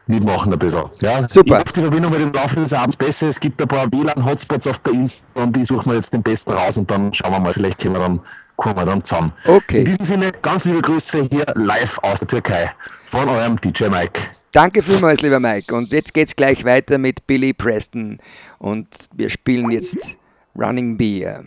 mitmachen 0.06 0.52
ein 0.52 0.58
bisschen. 0.58 0.84
Ja? 1.00 1.28
Super. 1.28 1.56
Ich 1.56 1.60
hoffe, 1.60 1.72
die 1.74 1.80
Verbindung 1.80 2.12
mit 2.12 2.20
dem 2.20 2.32
Laufe 2.32 2.56
des 2.56 2.72
Abends 2.72 2.96
besser. 2.96 3.28
Es 3.28 3.40
gibt 3.40 3.60
ein 3.60 3.68
paar 3.68 3.90
WLAN-Hotspots 3.90 4.66
auf 4.66 4.78
der 4.78 4.94
Insel 4.94 5.24
und 5.34 5.54
die 5.56 5.64
suchen 5.64 5.90
wir 5.90 5.96
jetzt 5.96 6.12
den 6.12 6.22
besten 6.22 6.52
raus 6.52 6.78
und 6.78 6.90
dann 6.90 7.12
schauen 7.12 7.32
wir 7.32 7.40
mal, 7.40 7.52
vielleicht 7.52 7.82
kommen 7.82 7.94
wir 7.94 8.00
dann, 8.00 8.20
kommen 8.56 8.76
wir 8.76 8.84
dann 8.84 9.02
zusammen. 9.02 9.32
Okay. 9.46 9.78
In 9.78 9.84
diesem 9.84 10.04
Sinne, 10.04 10.32
ganz 10.42 10.64
liebe 10.64 10.82
Grüße 10.82 11.28
hier 11.30 11.46
live 11.54 11.98
aus 12.02 12.20
der 12.20 12.28
Türkei 12.28 12.70
von 13.04 13.28
eurem 13.28 13.60
DJ 13.60 13.84
Mike. 13.84 14.20
Danke 14.52 14.82
vielmals, 14.82 15.20
lieber 15.20 15.40
Mike. 15.40 15.74
Und 15.74 15.92
jetzt 15.92 16.14
geht's 16.14 16.36
gleich 16.36 16.64
weiter 16.64 16.98
mit 16.98 17.26
Billy 17.26 17.52
Preston. 17.52 18.18
Und 18.58 18.86
wir 19.12 19.28
spielen 19.28 19.70
jetzt 19.70 20.16
Running 20.56 20.96
Beer. 20.96 21.42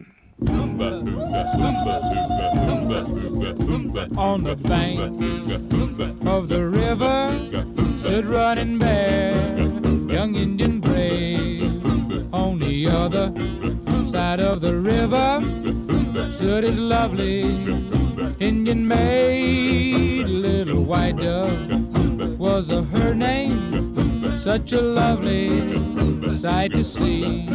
On 4.15 4.43
the 4.43 4.55
bank 4.55 4.99
of 6.27 6.49
the 6.49 6.61
river 6.61 7.86
stood 8.07 8.25
running 8.25 8.79
bear, 8.79 9.35
young 10.07 10.33
Indian 10.35 10.79
brave. 10.79 11.83
On 12.33 12.57
the 12.57 12.87
other 12.87 13.33
side 14.05 14.39
of 14.39 14.61
the 14.61 14.73
river 14.73 15.41
stood 16.31 16.63
his 16.63 16.79
lovely 16.79 17.41
Indian 18.39 18.87
maid, 18.87 20.25
little 20.25 20.83
white 20.83 21.17
dove 21.17 22.39
was 22.39 22.71
a 22.71 22.81
her 22.83 23.13
name. 23.13 23.57
Such 24.37 24.71
a 24.71 24.81
lovely 24.81 25.49
sight 26.29 26.71
to 26.75 26.85
see. 26.85 27.49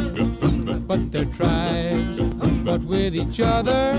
But 0.87 1.11
their 1.13 1.25
tribes 1.25 2.19
fought 2.65 2.85
with 2.85 3.15
each 3.15 3.41
other, 3.41 3.95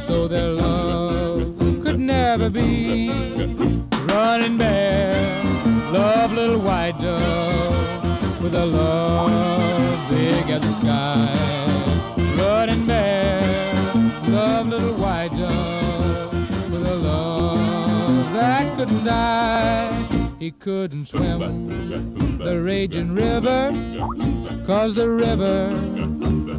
so 0.00 0.28
their 0.28 0.48
love 0.48 1.58
could 1.82 2.00
never 2.00 2.48
be. 2.48 3.10
Running 4.08 4.56
bear, 4.56 5.17
love 5.92 6.32
little 6.32 6.60
white 6.60 6.98
dove 6.98 8.42
with 8.42 8.54
a 8.54 8.66
love 8.66 10.10
big 10.10 10.50
as 10.50 10.60
the 10.60 10.70
sky. 10.70 11.34
Running 12.36 12.86
bear, 12.86 13.42
love 14.28 14.68
little 14.68 14.94
white 14.94 15.34
dove 15.34 16.70
with 16.70 16.86
a 16.86 16.94
love 16.96 18.32
that 18.34 18.76
couldn't 18.76 19.04
die. 19.04 19.90
He 20.38 20.50
couldn't 20.50 21.06
swim 21.06 22.38
the 22.38 22.60
raging 22.60 23.14
river, 23.14 23.72
cause 24.66 24.94
the 24.94 25.08
river 25.08 25.74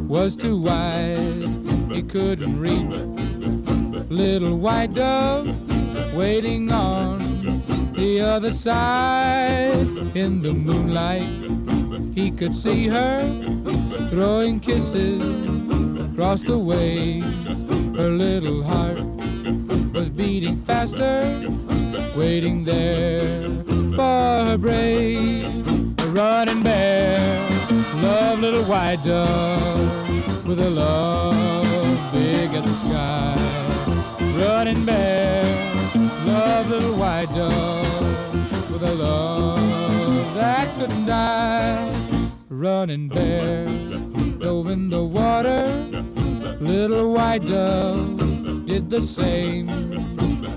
was 0.06 0.36
too 0.36 0.60
wide. 0.60 1.48
He 1.92 2.02
couldn't 2.02 2.58
reach 2.58 2.96
little 4.10 4.58
white 4.58 4.94
dove 4.94 5.46
waiting 6.14 6.72
on 6.72 7.29
the 8.00 8.18
other 8.18 8.50
side. 8.50 9.86
In 10.14 10.40
the 10.40 10.54
moonlight, 10.54 11.28
he 12.14 12.30
could 12.30 12.54
see 12.54 12.88
her 12.88 13.20
throwing 14.08 14.58
kisses 14.58 15.20
across 16.06 16.40
the 16.40 16.58
way. 16.58 17.20
Her 17.98 18.08
little 18.08 18.62
heart 18.62 19.04
was 19.92 20.08
beating 20.08 20.56
faster, 20.56 21.20
waiting 22.16 22.64
there 22.64 23.50
for 23.94 24.22
her 24.48 24.56
brave. 24.56 25.46
Running 26.20 26.62
bear, 26.62 27.20
love 28.02 28.40
little 28.40 28.64
white 28.64 29.02
dove 29.04 30.46
with 30.46 30.58
a 30.58 30.70
love 30.70 32.12
big 32.12 32.54
as 32.54 32.64
the 32.64 32.72
sky. 32.72 33.36
Running 34.40 34.86
bear, 34.86 35.44
love 36.24 36.70
little 36.70 36.96
white 36.96 37.28
dove 37.34 37.79
a 38.82 38.94
love 38.94 40.34
that 40.34 40.68
couldn't 40.76 41.06
die. 41.06 41.92
Running 42.48 43.08
bear, 43.08 43.66
dove 44.38 44.68
in 44.68 44.90
the 44.90 45.04
water, 45.04 45.66
little 46.60 47.12
white 47.12 47.46
dove 47.46 48.66
did 48.66 48.88
the 48.88 49.00
same, 49.00 49.68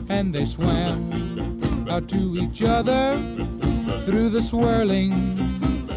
and 0.10 0.34
they 0.34 0.46
swam 0.46 1.88
out 1.90 2.08
to 2.10 2.38
each 2.38 2.64
other. 2.64 3.18
Through 4.06 4.30
the 4.30 4.42
swirling 4.42 5.14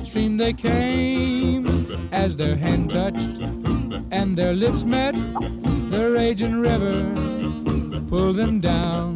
stream 0.05 0.37
they 0.37 0.53
came. 0.53 1.87
As 2.12 2.37
their 2.37 2.57
hand 2.57 2.91
touched 2.91 3.39
and 4.11 4.39
their 4.39 4.53
lips 4.53 4.85
met 4.85 5.15
the 5.91 6.11
raging 6.12 6.61
river 6.61 7.12
pulled 8.09 8.37
them 8.37 8.61
down. 8.61 9.15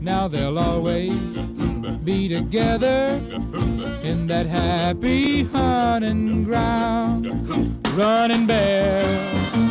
Now 0.00 0.28
they'll 0.28 0.58
always 0.58 1.12
be 1.96 2.28
together 2.28 3.18
in 4.02 4.26
that 4.26 4.46
happy 4.46 5.44
hunting 5.44 6.44
ground 6.44 7.26
running 7.96 8.46
bear 8.46 9.04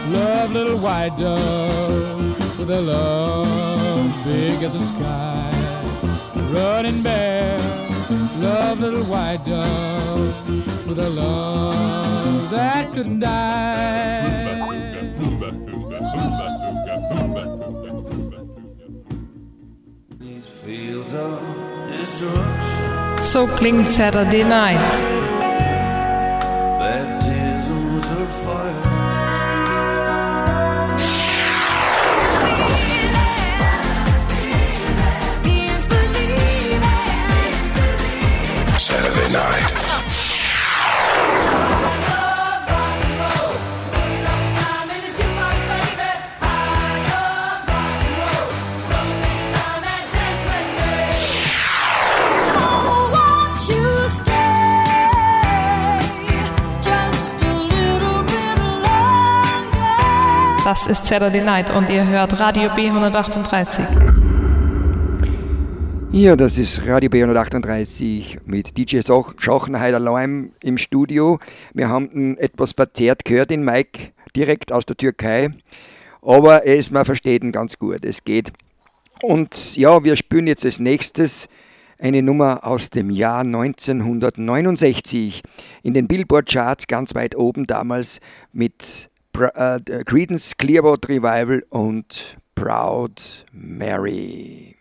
love 0.10 0.52
little 0.52 0.78
white 0.80 1.16
dove 1.18 2.60
with 2.60 2.70
a 2.72 2.82
love 2.82 4.26
big 4.26 4.64
as 4.64 4.74
the 4.74 4.80
sky 4.80 5.52
running 6.52 7.02
bear 7.04 7.60
love 8.40 8.80
little 8.80 9.04
white 9.06 9.44
dove 9.46 10.88
with 10.88 11.00
a 11.00 11.10
love 11.10 12.50
that 12.50 12.92
couldn't 12.94 13.20
die 13.20 13.88
So 23.22 23.46
klingt 23.46 23.90
Saturday 23.90 24.44
Night. 24.44 25.27
Das 60.68 60.84
ist 60.86 61.08
Saturday 61.08 61.42
Night 61.42 61.70
und 61.70 61.90
ihr 61.90 62.06
hört 62.06 62.38
Radio 62.42 62.70
B138. 62.72 63.86
Ja, 66.12 66.36
das 66.36 66.58
ist 66.58 66.86
Radio 66.86 67.10
B138 67.10 68.40
mit 68.44 68.78
DJ 68.78 69.00
Schachner 69.38 69.80
allein 69.80 70.52
im 70.62 70.78
Studio. 70.78 71.40
Wir 71.74 71.88
haben 71.88 72.12
ihn 72.12 72.38
etwas 72.38 72.74
verzerrt 72.74 73.24
gehört, 73.24 73.52
den 73.52 73.64
Mike, 73.64 74.10
direkt 74.36 74.74
aus 74.74 74.86
der 74.86 74.98
Türkei. 74.98 75.52
Aber 76.22 76.66
er 76.66 76.76
ist, 76.76 76.92
man 76.92 77.06
versteht 77.06 77.46
ihn 77.46 77.54
ganz 77.54 77.80
gut, 77.80 78.04
es 78.04 78.26
geht. 78.26 78.52
Und 79.22 79.78
ja, 79.78 80.04
wir 80.04 80.18
spielen 80.18 80.48
jetzt 80.48 80.66
als 80.66 80.80
nächstes 80.80 81.48
eine 81.98 82.22
Nummer 82.22 82.68
aus 82.68 82.90
dem 82.90 83.10
Jahr 83.10 83.40
1969 83.40 85.44
in 85.84 85.94
den 85.94 86.10
Billboard-Charts 86.10 86.88
ganz 86.88 87.16
weit 87.16 87.38
oben 87.38 87.68
damals 87.68 88.20
mit 88.52 89.10
Bra- 89.38 89.78
äh, 89.78 90.04
Creedence 90.04 90.58
Clearwater 90.58 91.10
Revival 91.10 91.64
und 91.70 92.38
Proud 92.56 93.46
Mary. 93.52 94.77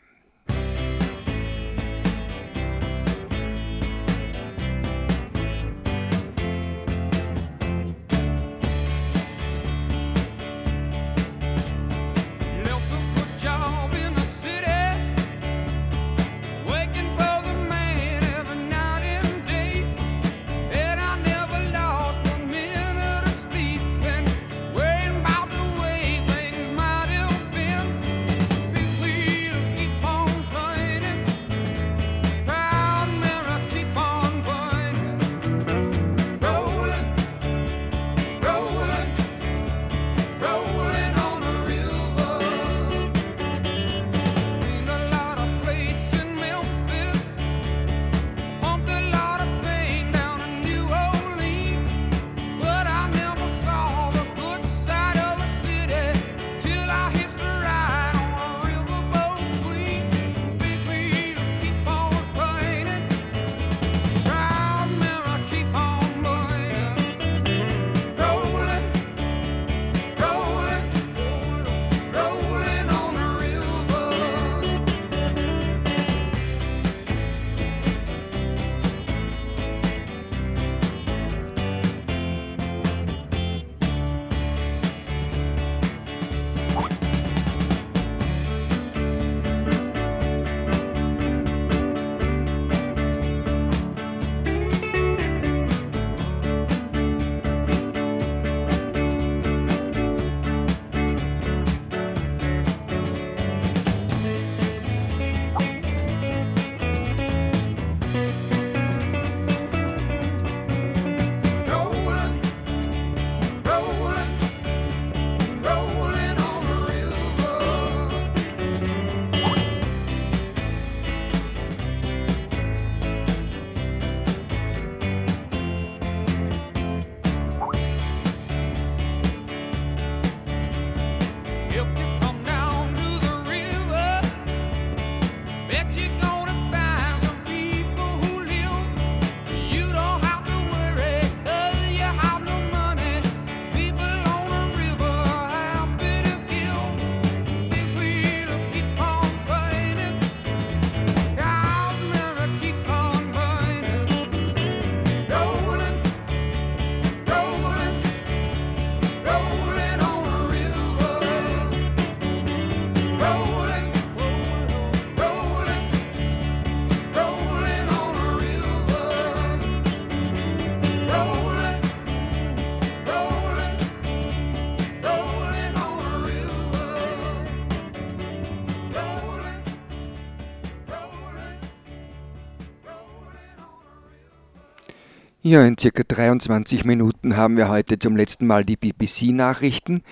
Ja, 185.48 185.64
in 185.64 185.78
circa 185.78 186.02
23 186.02 186.84
Minuten 186.84 187.36
haben 187.36 187.56
wir 187.56 187.68
heute 187.68 188.00
zum 188.00 188.16
letzten 188.16 188.48
Mal 188.48 188.64
die 188.64 188.74
BBC-Nachrichten. 188.74 190.02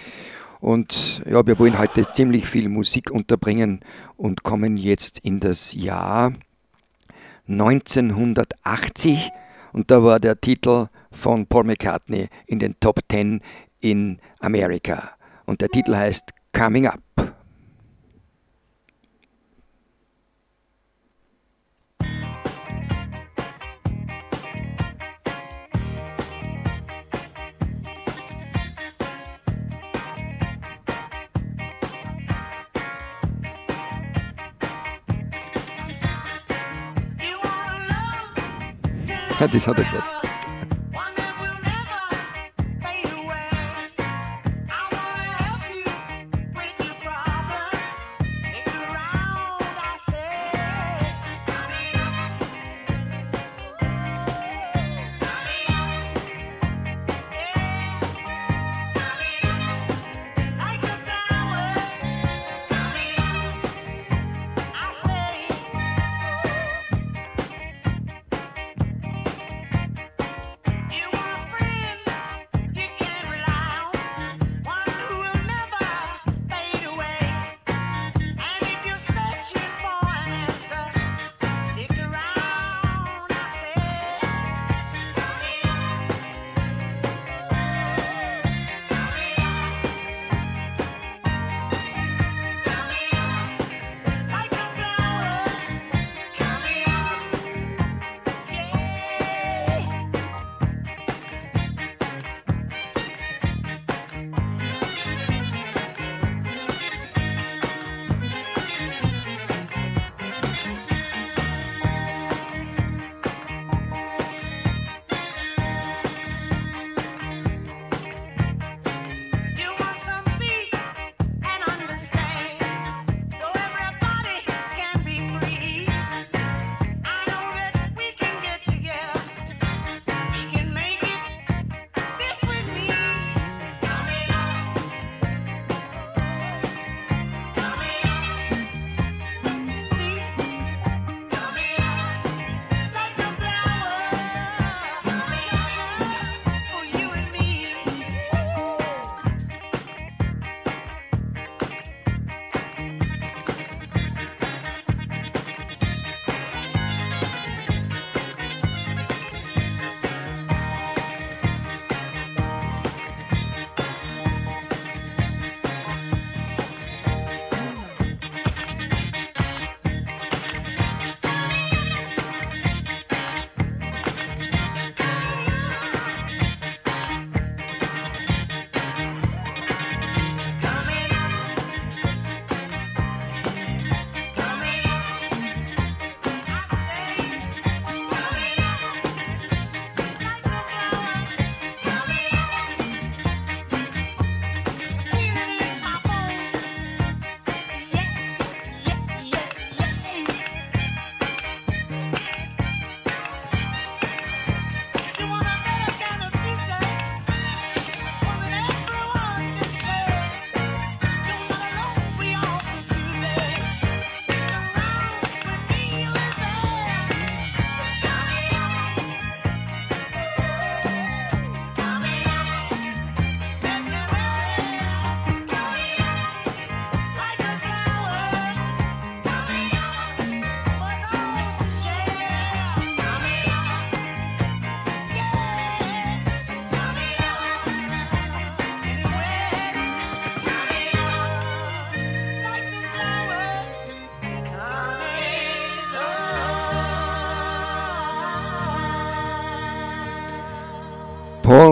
Und 0.61 1.23
ja, 1.29 1.45
wir 1.45 1.59
wollen 1.59 1.77
heute 1.77 2.09
ziemlich 2.13 2.47
viel 2.47 2.69
Musik 2.69 3.11
unterbringen 3.11 3.81
und 4.17 4.45
kommen 4.45 4.77
jetzt 4.77 5.19
in 5.19 5.41
das 5.41 5.73
Jahr 5.73 6.35
1980. 7.49 9.33
Und 9.73 9.91
da 9.91 10.05
war 10.05 10.21
der 10.21 10.41
Titel 10.41 10.87
von 11.11 11.49
Paul 11.49 11.65
McCartney 11.65 12.29
in 12.47 12.61
den 12.61 12.79
Top 12.79 13.01
10 13.11 13.41
in 13.81 14.21
Amerika. 14.39 15.17
Und 15.47 15.63
der 15.63 15.69
Titel 15.69 15.97
heißt 15.97 16.31
Coming 16.53 16.87
Up. 16.87 17.34
Hát 39.45 39.55
is 39.55 39.67
adekvát. 39.67 40.24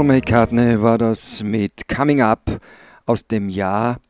Paul 0.03 0.17
McCartney 0.17 0.83
war 0.83 0.99
das 0.99 1.45
mit 1.45 1.87
Coming 1.87 2.23
Up 2.23 2.61
aus 3.07 3.25
dem 3.29 3.49
Jahr 3.49 4.01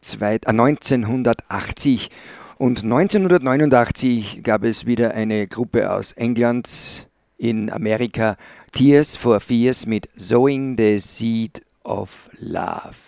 zwei- 0.00 0.36
äh, 0.36 0.52
1980. 0.54 2.08
Und 2.56 2.82
1989 2.82 4.40
gab 4.42 4.64
es 4.64 4.86
wieder 4.86 5.12
eine 5.12 5.46
Gruppe 5.46 5.92
aus 5.92 6.12
England 6.12 7.10
in 7.36 7.70
Amerika, 7.70 8.38
Tears 8.72 9.16
for 9.16 9.38
Fears 9.38 9.84
mit 9.84 10.08
Sowing 10.16 10.78
the 10.78 10.98
Seed 10.98 11.60
of 11.82 12.30
Love. 12.40 13.03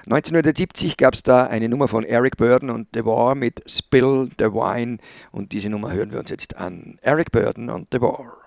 1970 0.06 0.96
gab 0.96 1.16
es 1.16 1.24
da 1.24 1.48
eine 1.48 1.70
Nummer 1.70 1.88
von 1.88 2.04
Eric 2.04 2.38
Burden 2.38 2.70
und 2.70 2.90
The 2.94 3.04
War 3.04 3.34
mit 3.34 3.64
Spill 3.66 4.30
the 4.38 4.46
Wine. 4.46 5.00
Und 5.32 5.54
diese 5.54 5.70
Nummer 5.70 5.92
hören 5.92 6.12
wir 6.12 6.20
uns 6.20 6.30
jetzt 6.30 6.56
an. 6.56 7.00
Eric 7.02 7.32
Burden 7.32 7.72
und 7.72 7.88
The 7.92 8.00
War. 8.00 8.39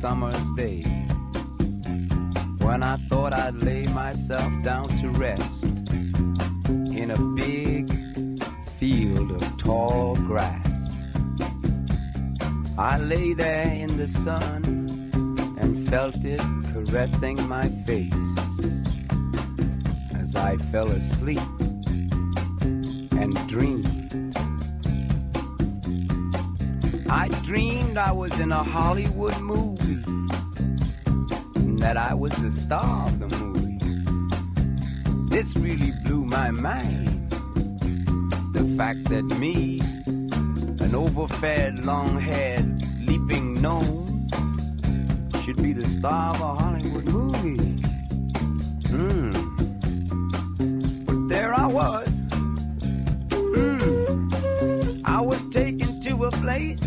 Summer's 0.00 0.50
day 0.52 0.80
when 2.64 2.82
I 2.82 2.96
thought 3.08 3.34
I'd 3.34 3.60
lay 3.60 3.82
myself 3.92 4.50
down 4.62 4.84
to 5.00 5.10
rest 5.10 5.62
in 7.00 7.10
a 7.10 7.18
big 7.34 7.92
field 8.78 9.30
of 9.30 9.58
tall 9.58 10.14
grass. 10.14 11.04
I 12.78 12.98
lay 12.98 13.34
there 13.34 13.66
in 13.66 13.94
the 13.98 14.08
sun 14.08 14.62
and 15.60 15.86
felt 15.90 16.24
it 16.24 16.40
caressing 16.72 17.46
my 17.46 17.68
face 17.84 18.38
as 20.18 20.34
I 20.34 20.56
fell 20.72 20.90
asleep 20.92 21.42
and 23.20 23.48
dreamed. 23.48 24.29
I 27.12 27.26
dreamed 27.42 27.98
I 27.98 28.12
was 28.12 28.38
in 28.38 28.52
a 28.52 28.62
Hollywood 28.62 29.36
movie, 29.40 30.00
and 31.56 31.76
that 31.80 31.96
I 31.96 32.14
was 32.14 32.30
the 32.36 32.52
star 32.52 33.08
of 33.08 33.18
the 33.18 33.26
movie. 33.36 33.78
This 35.26 35.56
really 35.56 35.90
blew 36.04 36.24
my 36.24 36.52
mind. 36.52 37.28
The 38.52 38.62
fact 38.76 39.04
that 39.10 39.24
me, 39.40 39.80
an 40.06 40.94
overfed, 40.94 41.84
long-haired, 41.84 42.80
leaping 43.00 43.60
gnome, 43.60 44.28
should 45.42 45.60
be 45.60 45.72
the 45.72 45.88
star 45.98 46.32
of 46.32 46.40
a 46.40 46.54
Hollywood 46.62 47.08
movie. 47.08 47.76
Hmm. 48.86 49.30
But 51.06 51.28
there 51.28 51.52
I 51.54 51.66
was. 51.66 52.08
Hmm. 53.32 54.28
I 55.04 55.20
was 55.20 55.44
taken 55.50 56.00
to 56.02 56.24
a 56.26 56.30
place 56.30 56.80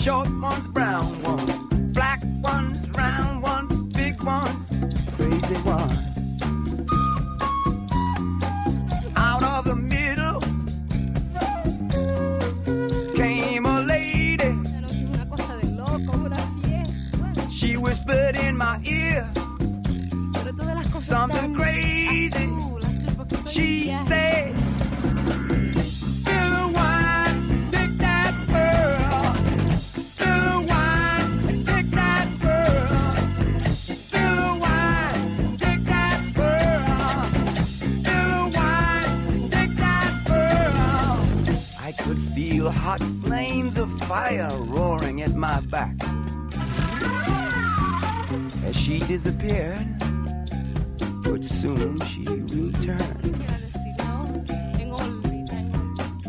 short 0.00 0.39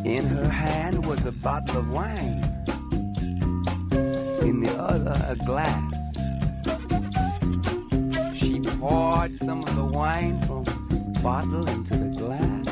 In 0.04 0.26
her 0.26 0.50
hand 0.50 1.06
was 1.06 1.24
a 1.28 1.32
bottle 1.32 1.78
of 1.78 1.94
wine, 1.94 2.44
in 4.42 4.62
the 4.64 4.76
other, 4.80 5.14
a 5.30 5.36
glass. 5.36 5.94
She 8.36 8.60
poured 8.80 9.38
some 9.38 9.60
of 9.60 9.76
the 9.76 9.86
wine 9.86 10.42
from 10.42 10.64
the 10.64 11.20
bottle 11.22 11.66
into 11.70 11.96
the 11.98 12.10
glass 12.18 12.68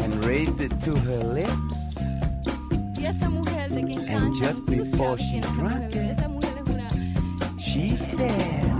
and 0.00 0.24
raised 0.24 0.60
it 0.60 0.80
to 0.80 0.98
her 0.98 1.18
lips. 1.18 1.94
Y 2.98 3.06
esa 3.06 3.30
mujer 3.30 3.68
de 3.68 3.82
que 3.84 4.00
And 4.08 4.34
just 4.34 4.66
before 4.66 5.16
she 5.16 5.40
quién 5.40 5.44
es 5.44 5.50
esa 5.52 5.60
drank 5.62 5.94
it, 5.94 6.18
Esa 6.18 6.28
mujer 6.28 6.54
es 6.58 6.74
una 6.74 6.88
she 7.58 7.90
said, 7.90 8.75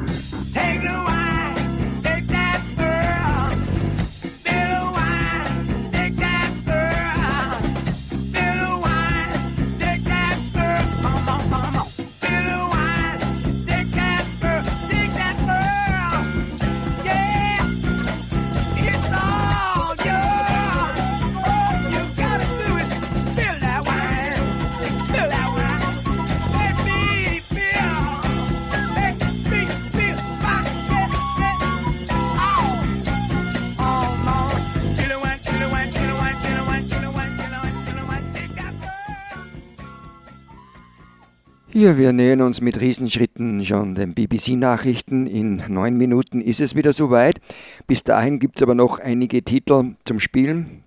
Ja, 41.79 41.99
wir 41.99 42.15
nähern 42.15 42.41
uns 42.41 42.63
mit 42.63 42.81
Riesenschritten 42.81 43.63
schon 43.63 43.95
den 43.95 44.15
BBC-Nachrichten. 44.15 45.27
In 45.27 45.63
neun 45.69 45.99
Minuten 45.99 46.41
ist 46.41 46.59
es 46.59 46.75
wieder 46.75 46.95
soweit. 46.95 47.39
Bis 47.87 48.03
dahin 48.03 48.39
gibt 48.39 48.57
es 48.57 48.63
aber 48.63 48.75
noch 48.75 48.99
einige 48.99 49.43
Titel 49.43 49.95
zum 50.07 50.19
Spielen. 50.19 50.85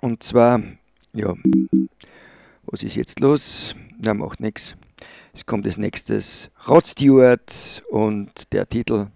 Und 0.00 0.22
zwar, 0.22 0.62
ja, 1.12 1.34
was 2.64 2.82
ist 2.82 2.96
jetzt 2.96 3.20
los? 3.20 3.74
Ja, 4.02 4.14
macht 4.14 4.40
nichts. 4.40 4.76
Es 5.34 5.44
kommt 5.44 5.66
als 5.66 5.76
nächstes 5.76 6.48
Rod 6.66 6.86
Stewart 6.86 7.82
und 7.90 8.50
der 8.54 8.66
Titel 8.66 9.08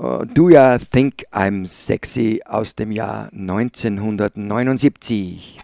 äh, 0.00 0.26
Do 0.32 0.48
Ya 0.48 0.78
Think 0.78 1.24
I'm 1.32 1.66
Sexy 1.66 2.40
aus 2.44 2.76
dem 2.76 2.92
Jahr 2.92 3.32
1979. 3.32 5.58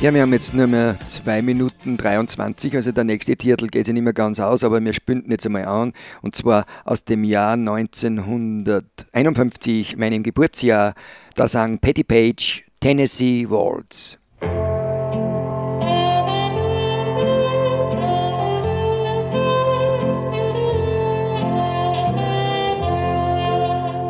Ja, 0.00 0.14
wir 0.14 0.22
haben 0.22 0.32
jetzt 0.32 0.54
nur 0.54 0.68
mehr 0.68 0.96
2 0.96 1.42
Minuten 1.42 1.96
23, 1.96 2.76
also 2.76 2.92
der 2.92 3.02
nächste 3.02 3.36
Titel 3.36 3.66
geht 3.66 3.84
sich 3.84 3.92
nicht 3.92 4.04
mehr 4.04 4.12
ganz 4.12 4.38
aus, 4.38 4.62
aber 4.62 4.80
wir 4.80 4.92
spielen 4.92 5.24
jetzt 5.28 5.44
einmal 5.44 5.64
an. 5.64 5.92
Und 6.22 6.36
zwar 6.36 6.66
aus 6.84 7.04
dem 7.04 7.24
Jahr 7.24 7.54
1951, 7.54 9.96
meinem 9.96 10.22
Geburtsjahr. 10.22 10.94
Da 11.34 11.48
sang 11.48 11.80
Patty 11.80 12.04
Page 12.04 12.62
Tennessee 12.80 13.50
Waltz. 13.50 14.18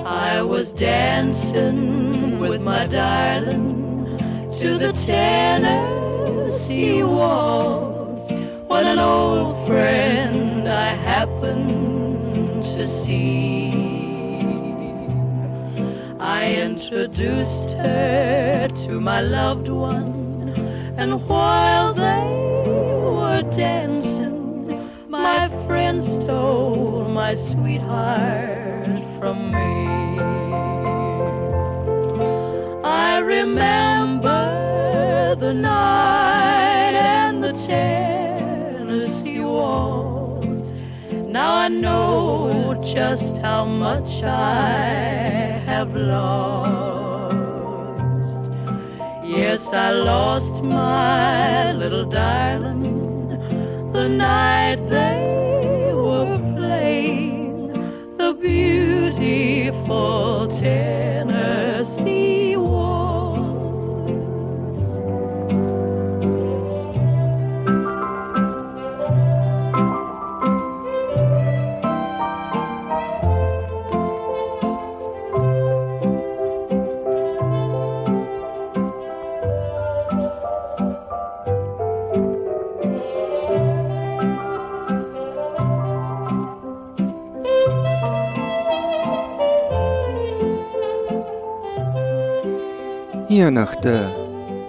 I 0.04 0.42
was 0.42 0.74
dancing 0.74 2.40
with 2.40 2.60
my 2.60 2.86
darling 2.86 3.87
to 4.50 4.78
the 4.78 4.92
Tennessee 4.92 7.02
waltz 7.02 8.30
when 8.66 8.86
an 8.86 8.98
old 8.98 9.66
friend 9.66 10.66
I 10.66 10.94
happened 10.94 12.62
to 12.62 12.88
see. 12.88 13.68
I 16.18 16.54
introduced 16.54 17.72
her 17.72 18.68
to 18.68 19.00
my 19.00 19.20
loved 19.20 19.68
one, 19.68 20.54
and 20.96 21.28
while 21.28 21.92
they 21.92 22.24
were 23.04 23.42
dancing, 23.54 24.88
my 25.08 25.50
friend 25.66 26.02
stole 26.02 27.06
my 27.08 27.34
sweetheart 27.34 29.04
from 29.18 29.52
me. 29.52 29.88
I 32.82 33.18
remember 33.18 33.97
the 35.48 35.54
night 35.54 36.92
and 36.92 37.42
the 37.42 37.54
Tennessee 37.54 39.40
waltz. 39.40 40.70
Now 41.10 41.54
I 41.54 41.68
know 41.68 42.78
just 42.84 43.40
how 43.40 43.64
much 43.64 44.22
I 44.22 45.62
have 45.64 45.96
lost. 45.96 47.34
Yes, 49.24 49.72
I 49.72 49.92
lost 49.92 50.62
my 50.62 51.72
little 51.72 52.04
darling 52.04 52.98
the 53.94 54.06
night 54.06 54.86
they 54.90 55.92
were 55.94 56.38
playing 56.58 57.72
the 58.18 58.34
beautiful 58.34 60.46
Tennessee 60.46 61.17
Hier 93.38 93.52
nach, 93.52 93.76
der, 93.76 94.10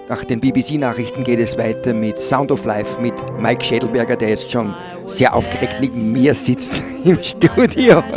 nach 0.09 0.23
den 0.23 0.39
BBC-Nachrichten 0.39 1.23
geht 1.23 1.39
es 1.39 1.57
weiter 1.57 1.91
mit 1.91 2.19
Sound 2.19 2.51
of 2.51 2.65
Life 2.65 3.01
mit 3.01 3.15
Mike 3.41 3.63
Schädelberger, 3.63 4.15
der 4.15 4.29
jetzt 4.29 4.51
schon 4.51 4.75
sehr 5.07 5.33
aufgeregt 5.33 5.77
neben 5.81 6.11
mir 6.11 6.35
sitzt 6.35 6.79
im 7.03 7.17
Studio. 7.23 8.03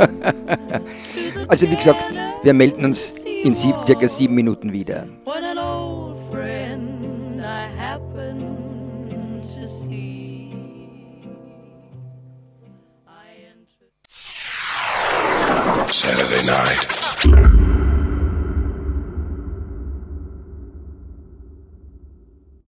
Also 1.48 1.70
wie 1.70 1.76
gesagt, 1.76 2.18
wir 2.42 2.52
melden 2.52 2.84
uns 2.84 3.14
in 3.44 3.54
sieb, 3.54 3.76
circa 3.86 4.06
sieben 4.08 4.34
Minuten 4.34 4.74
wieder. 4.74 5.06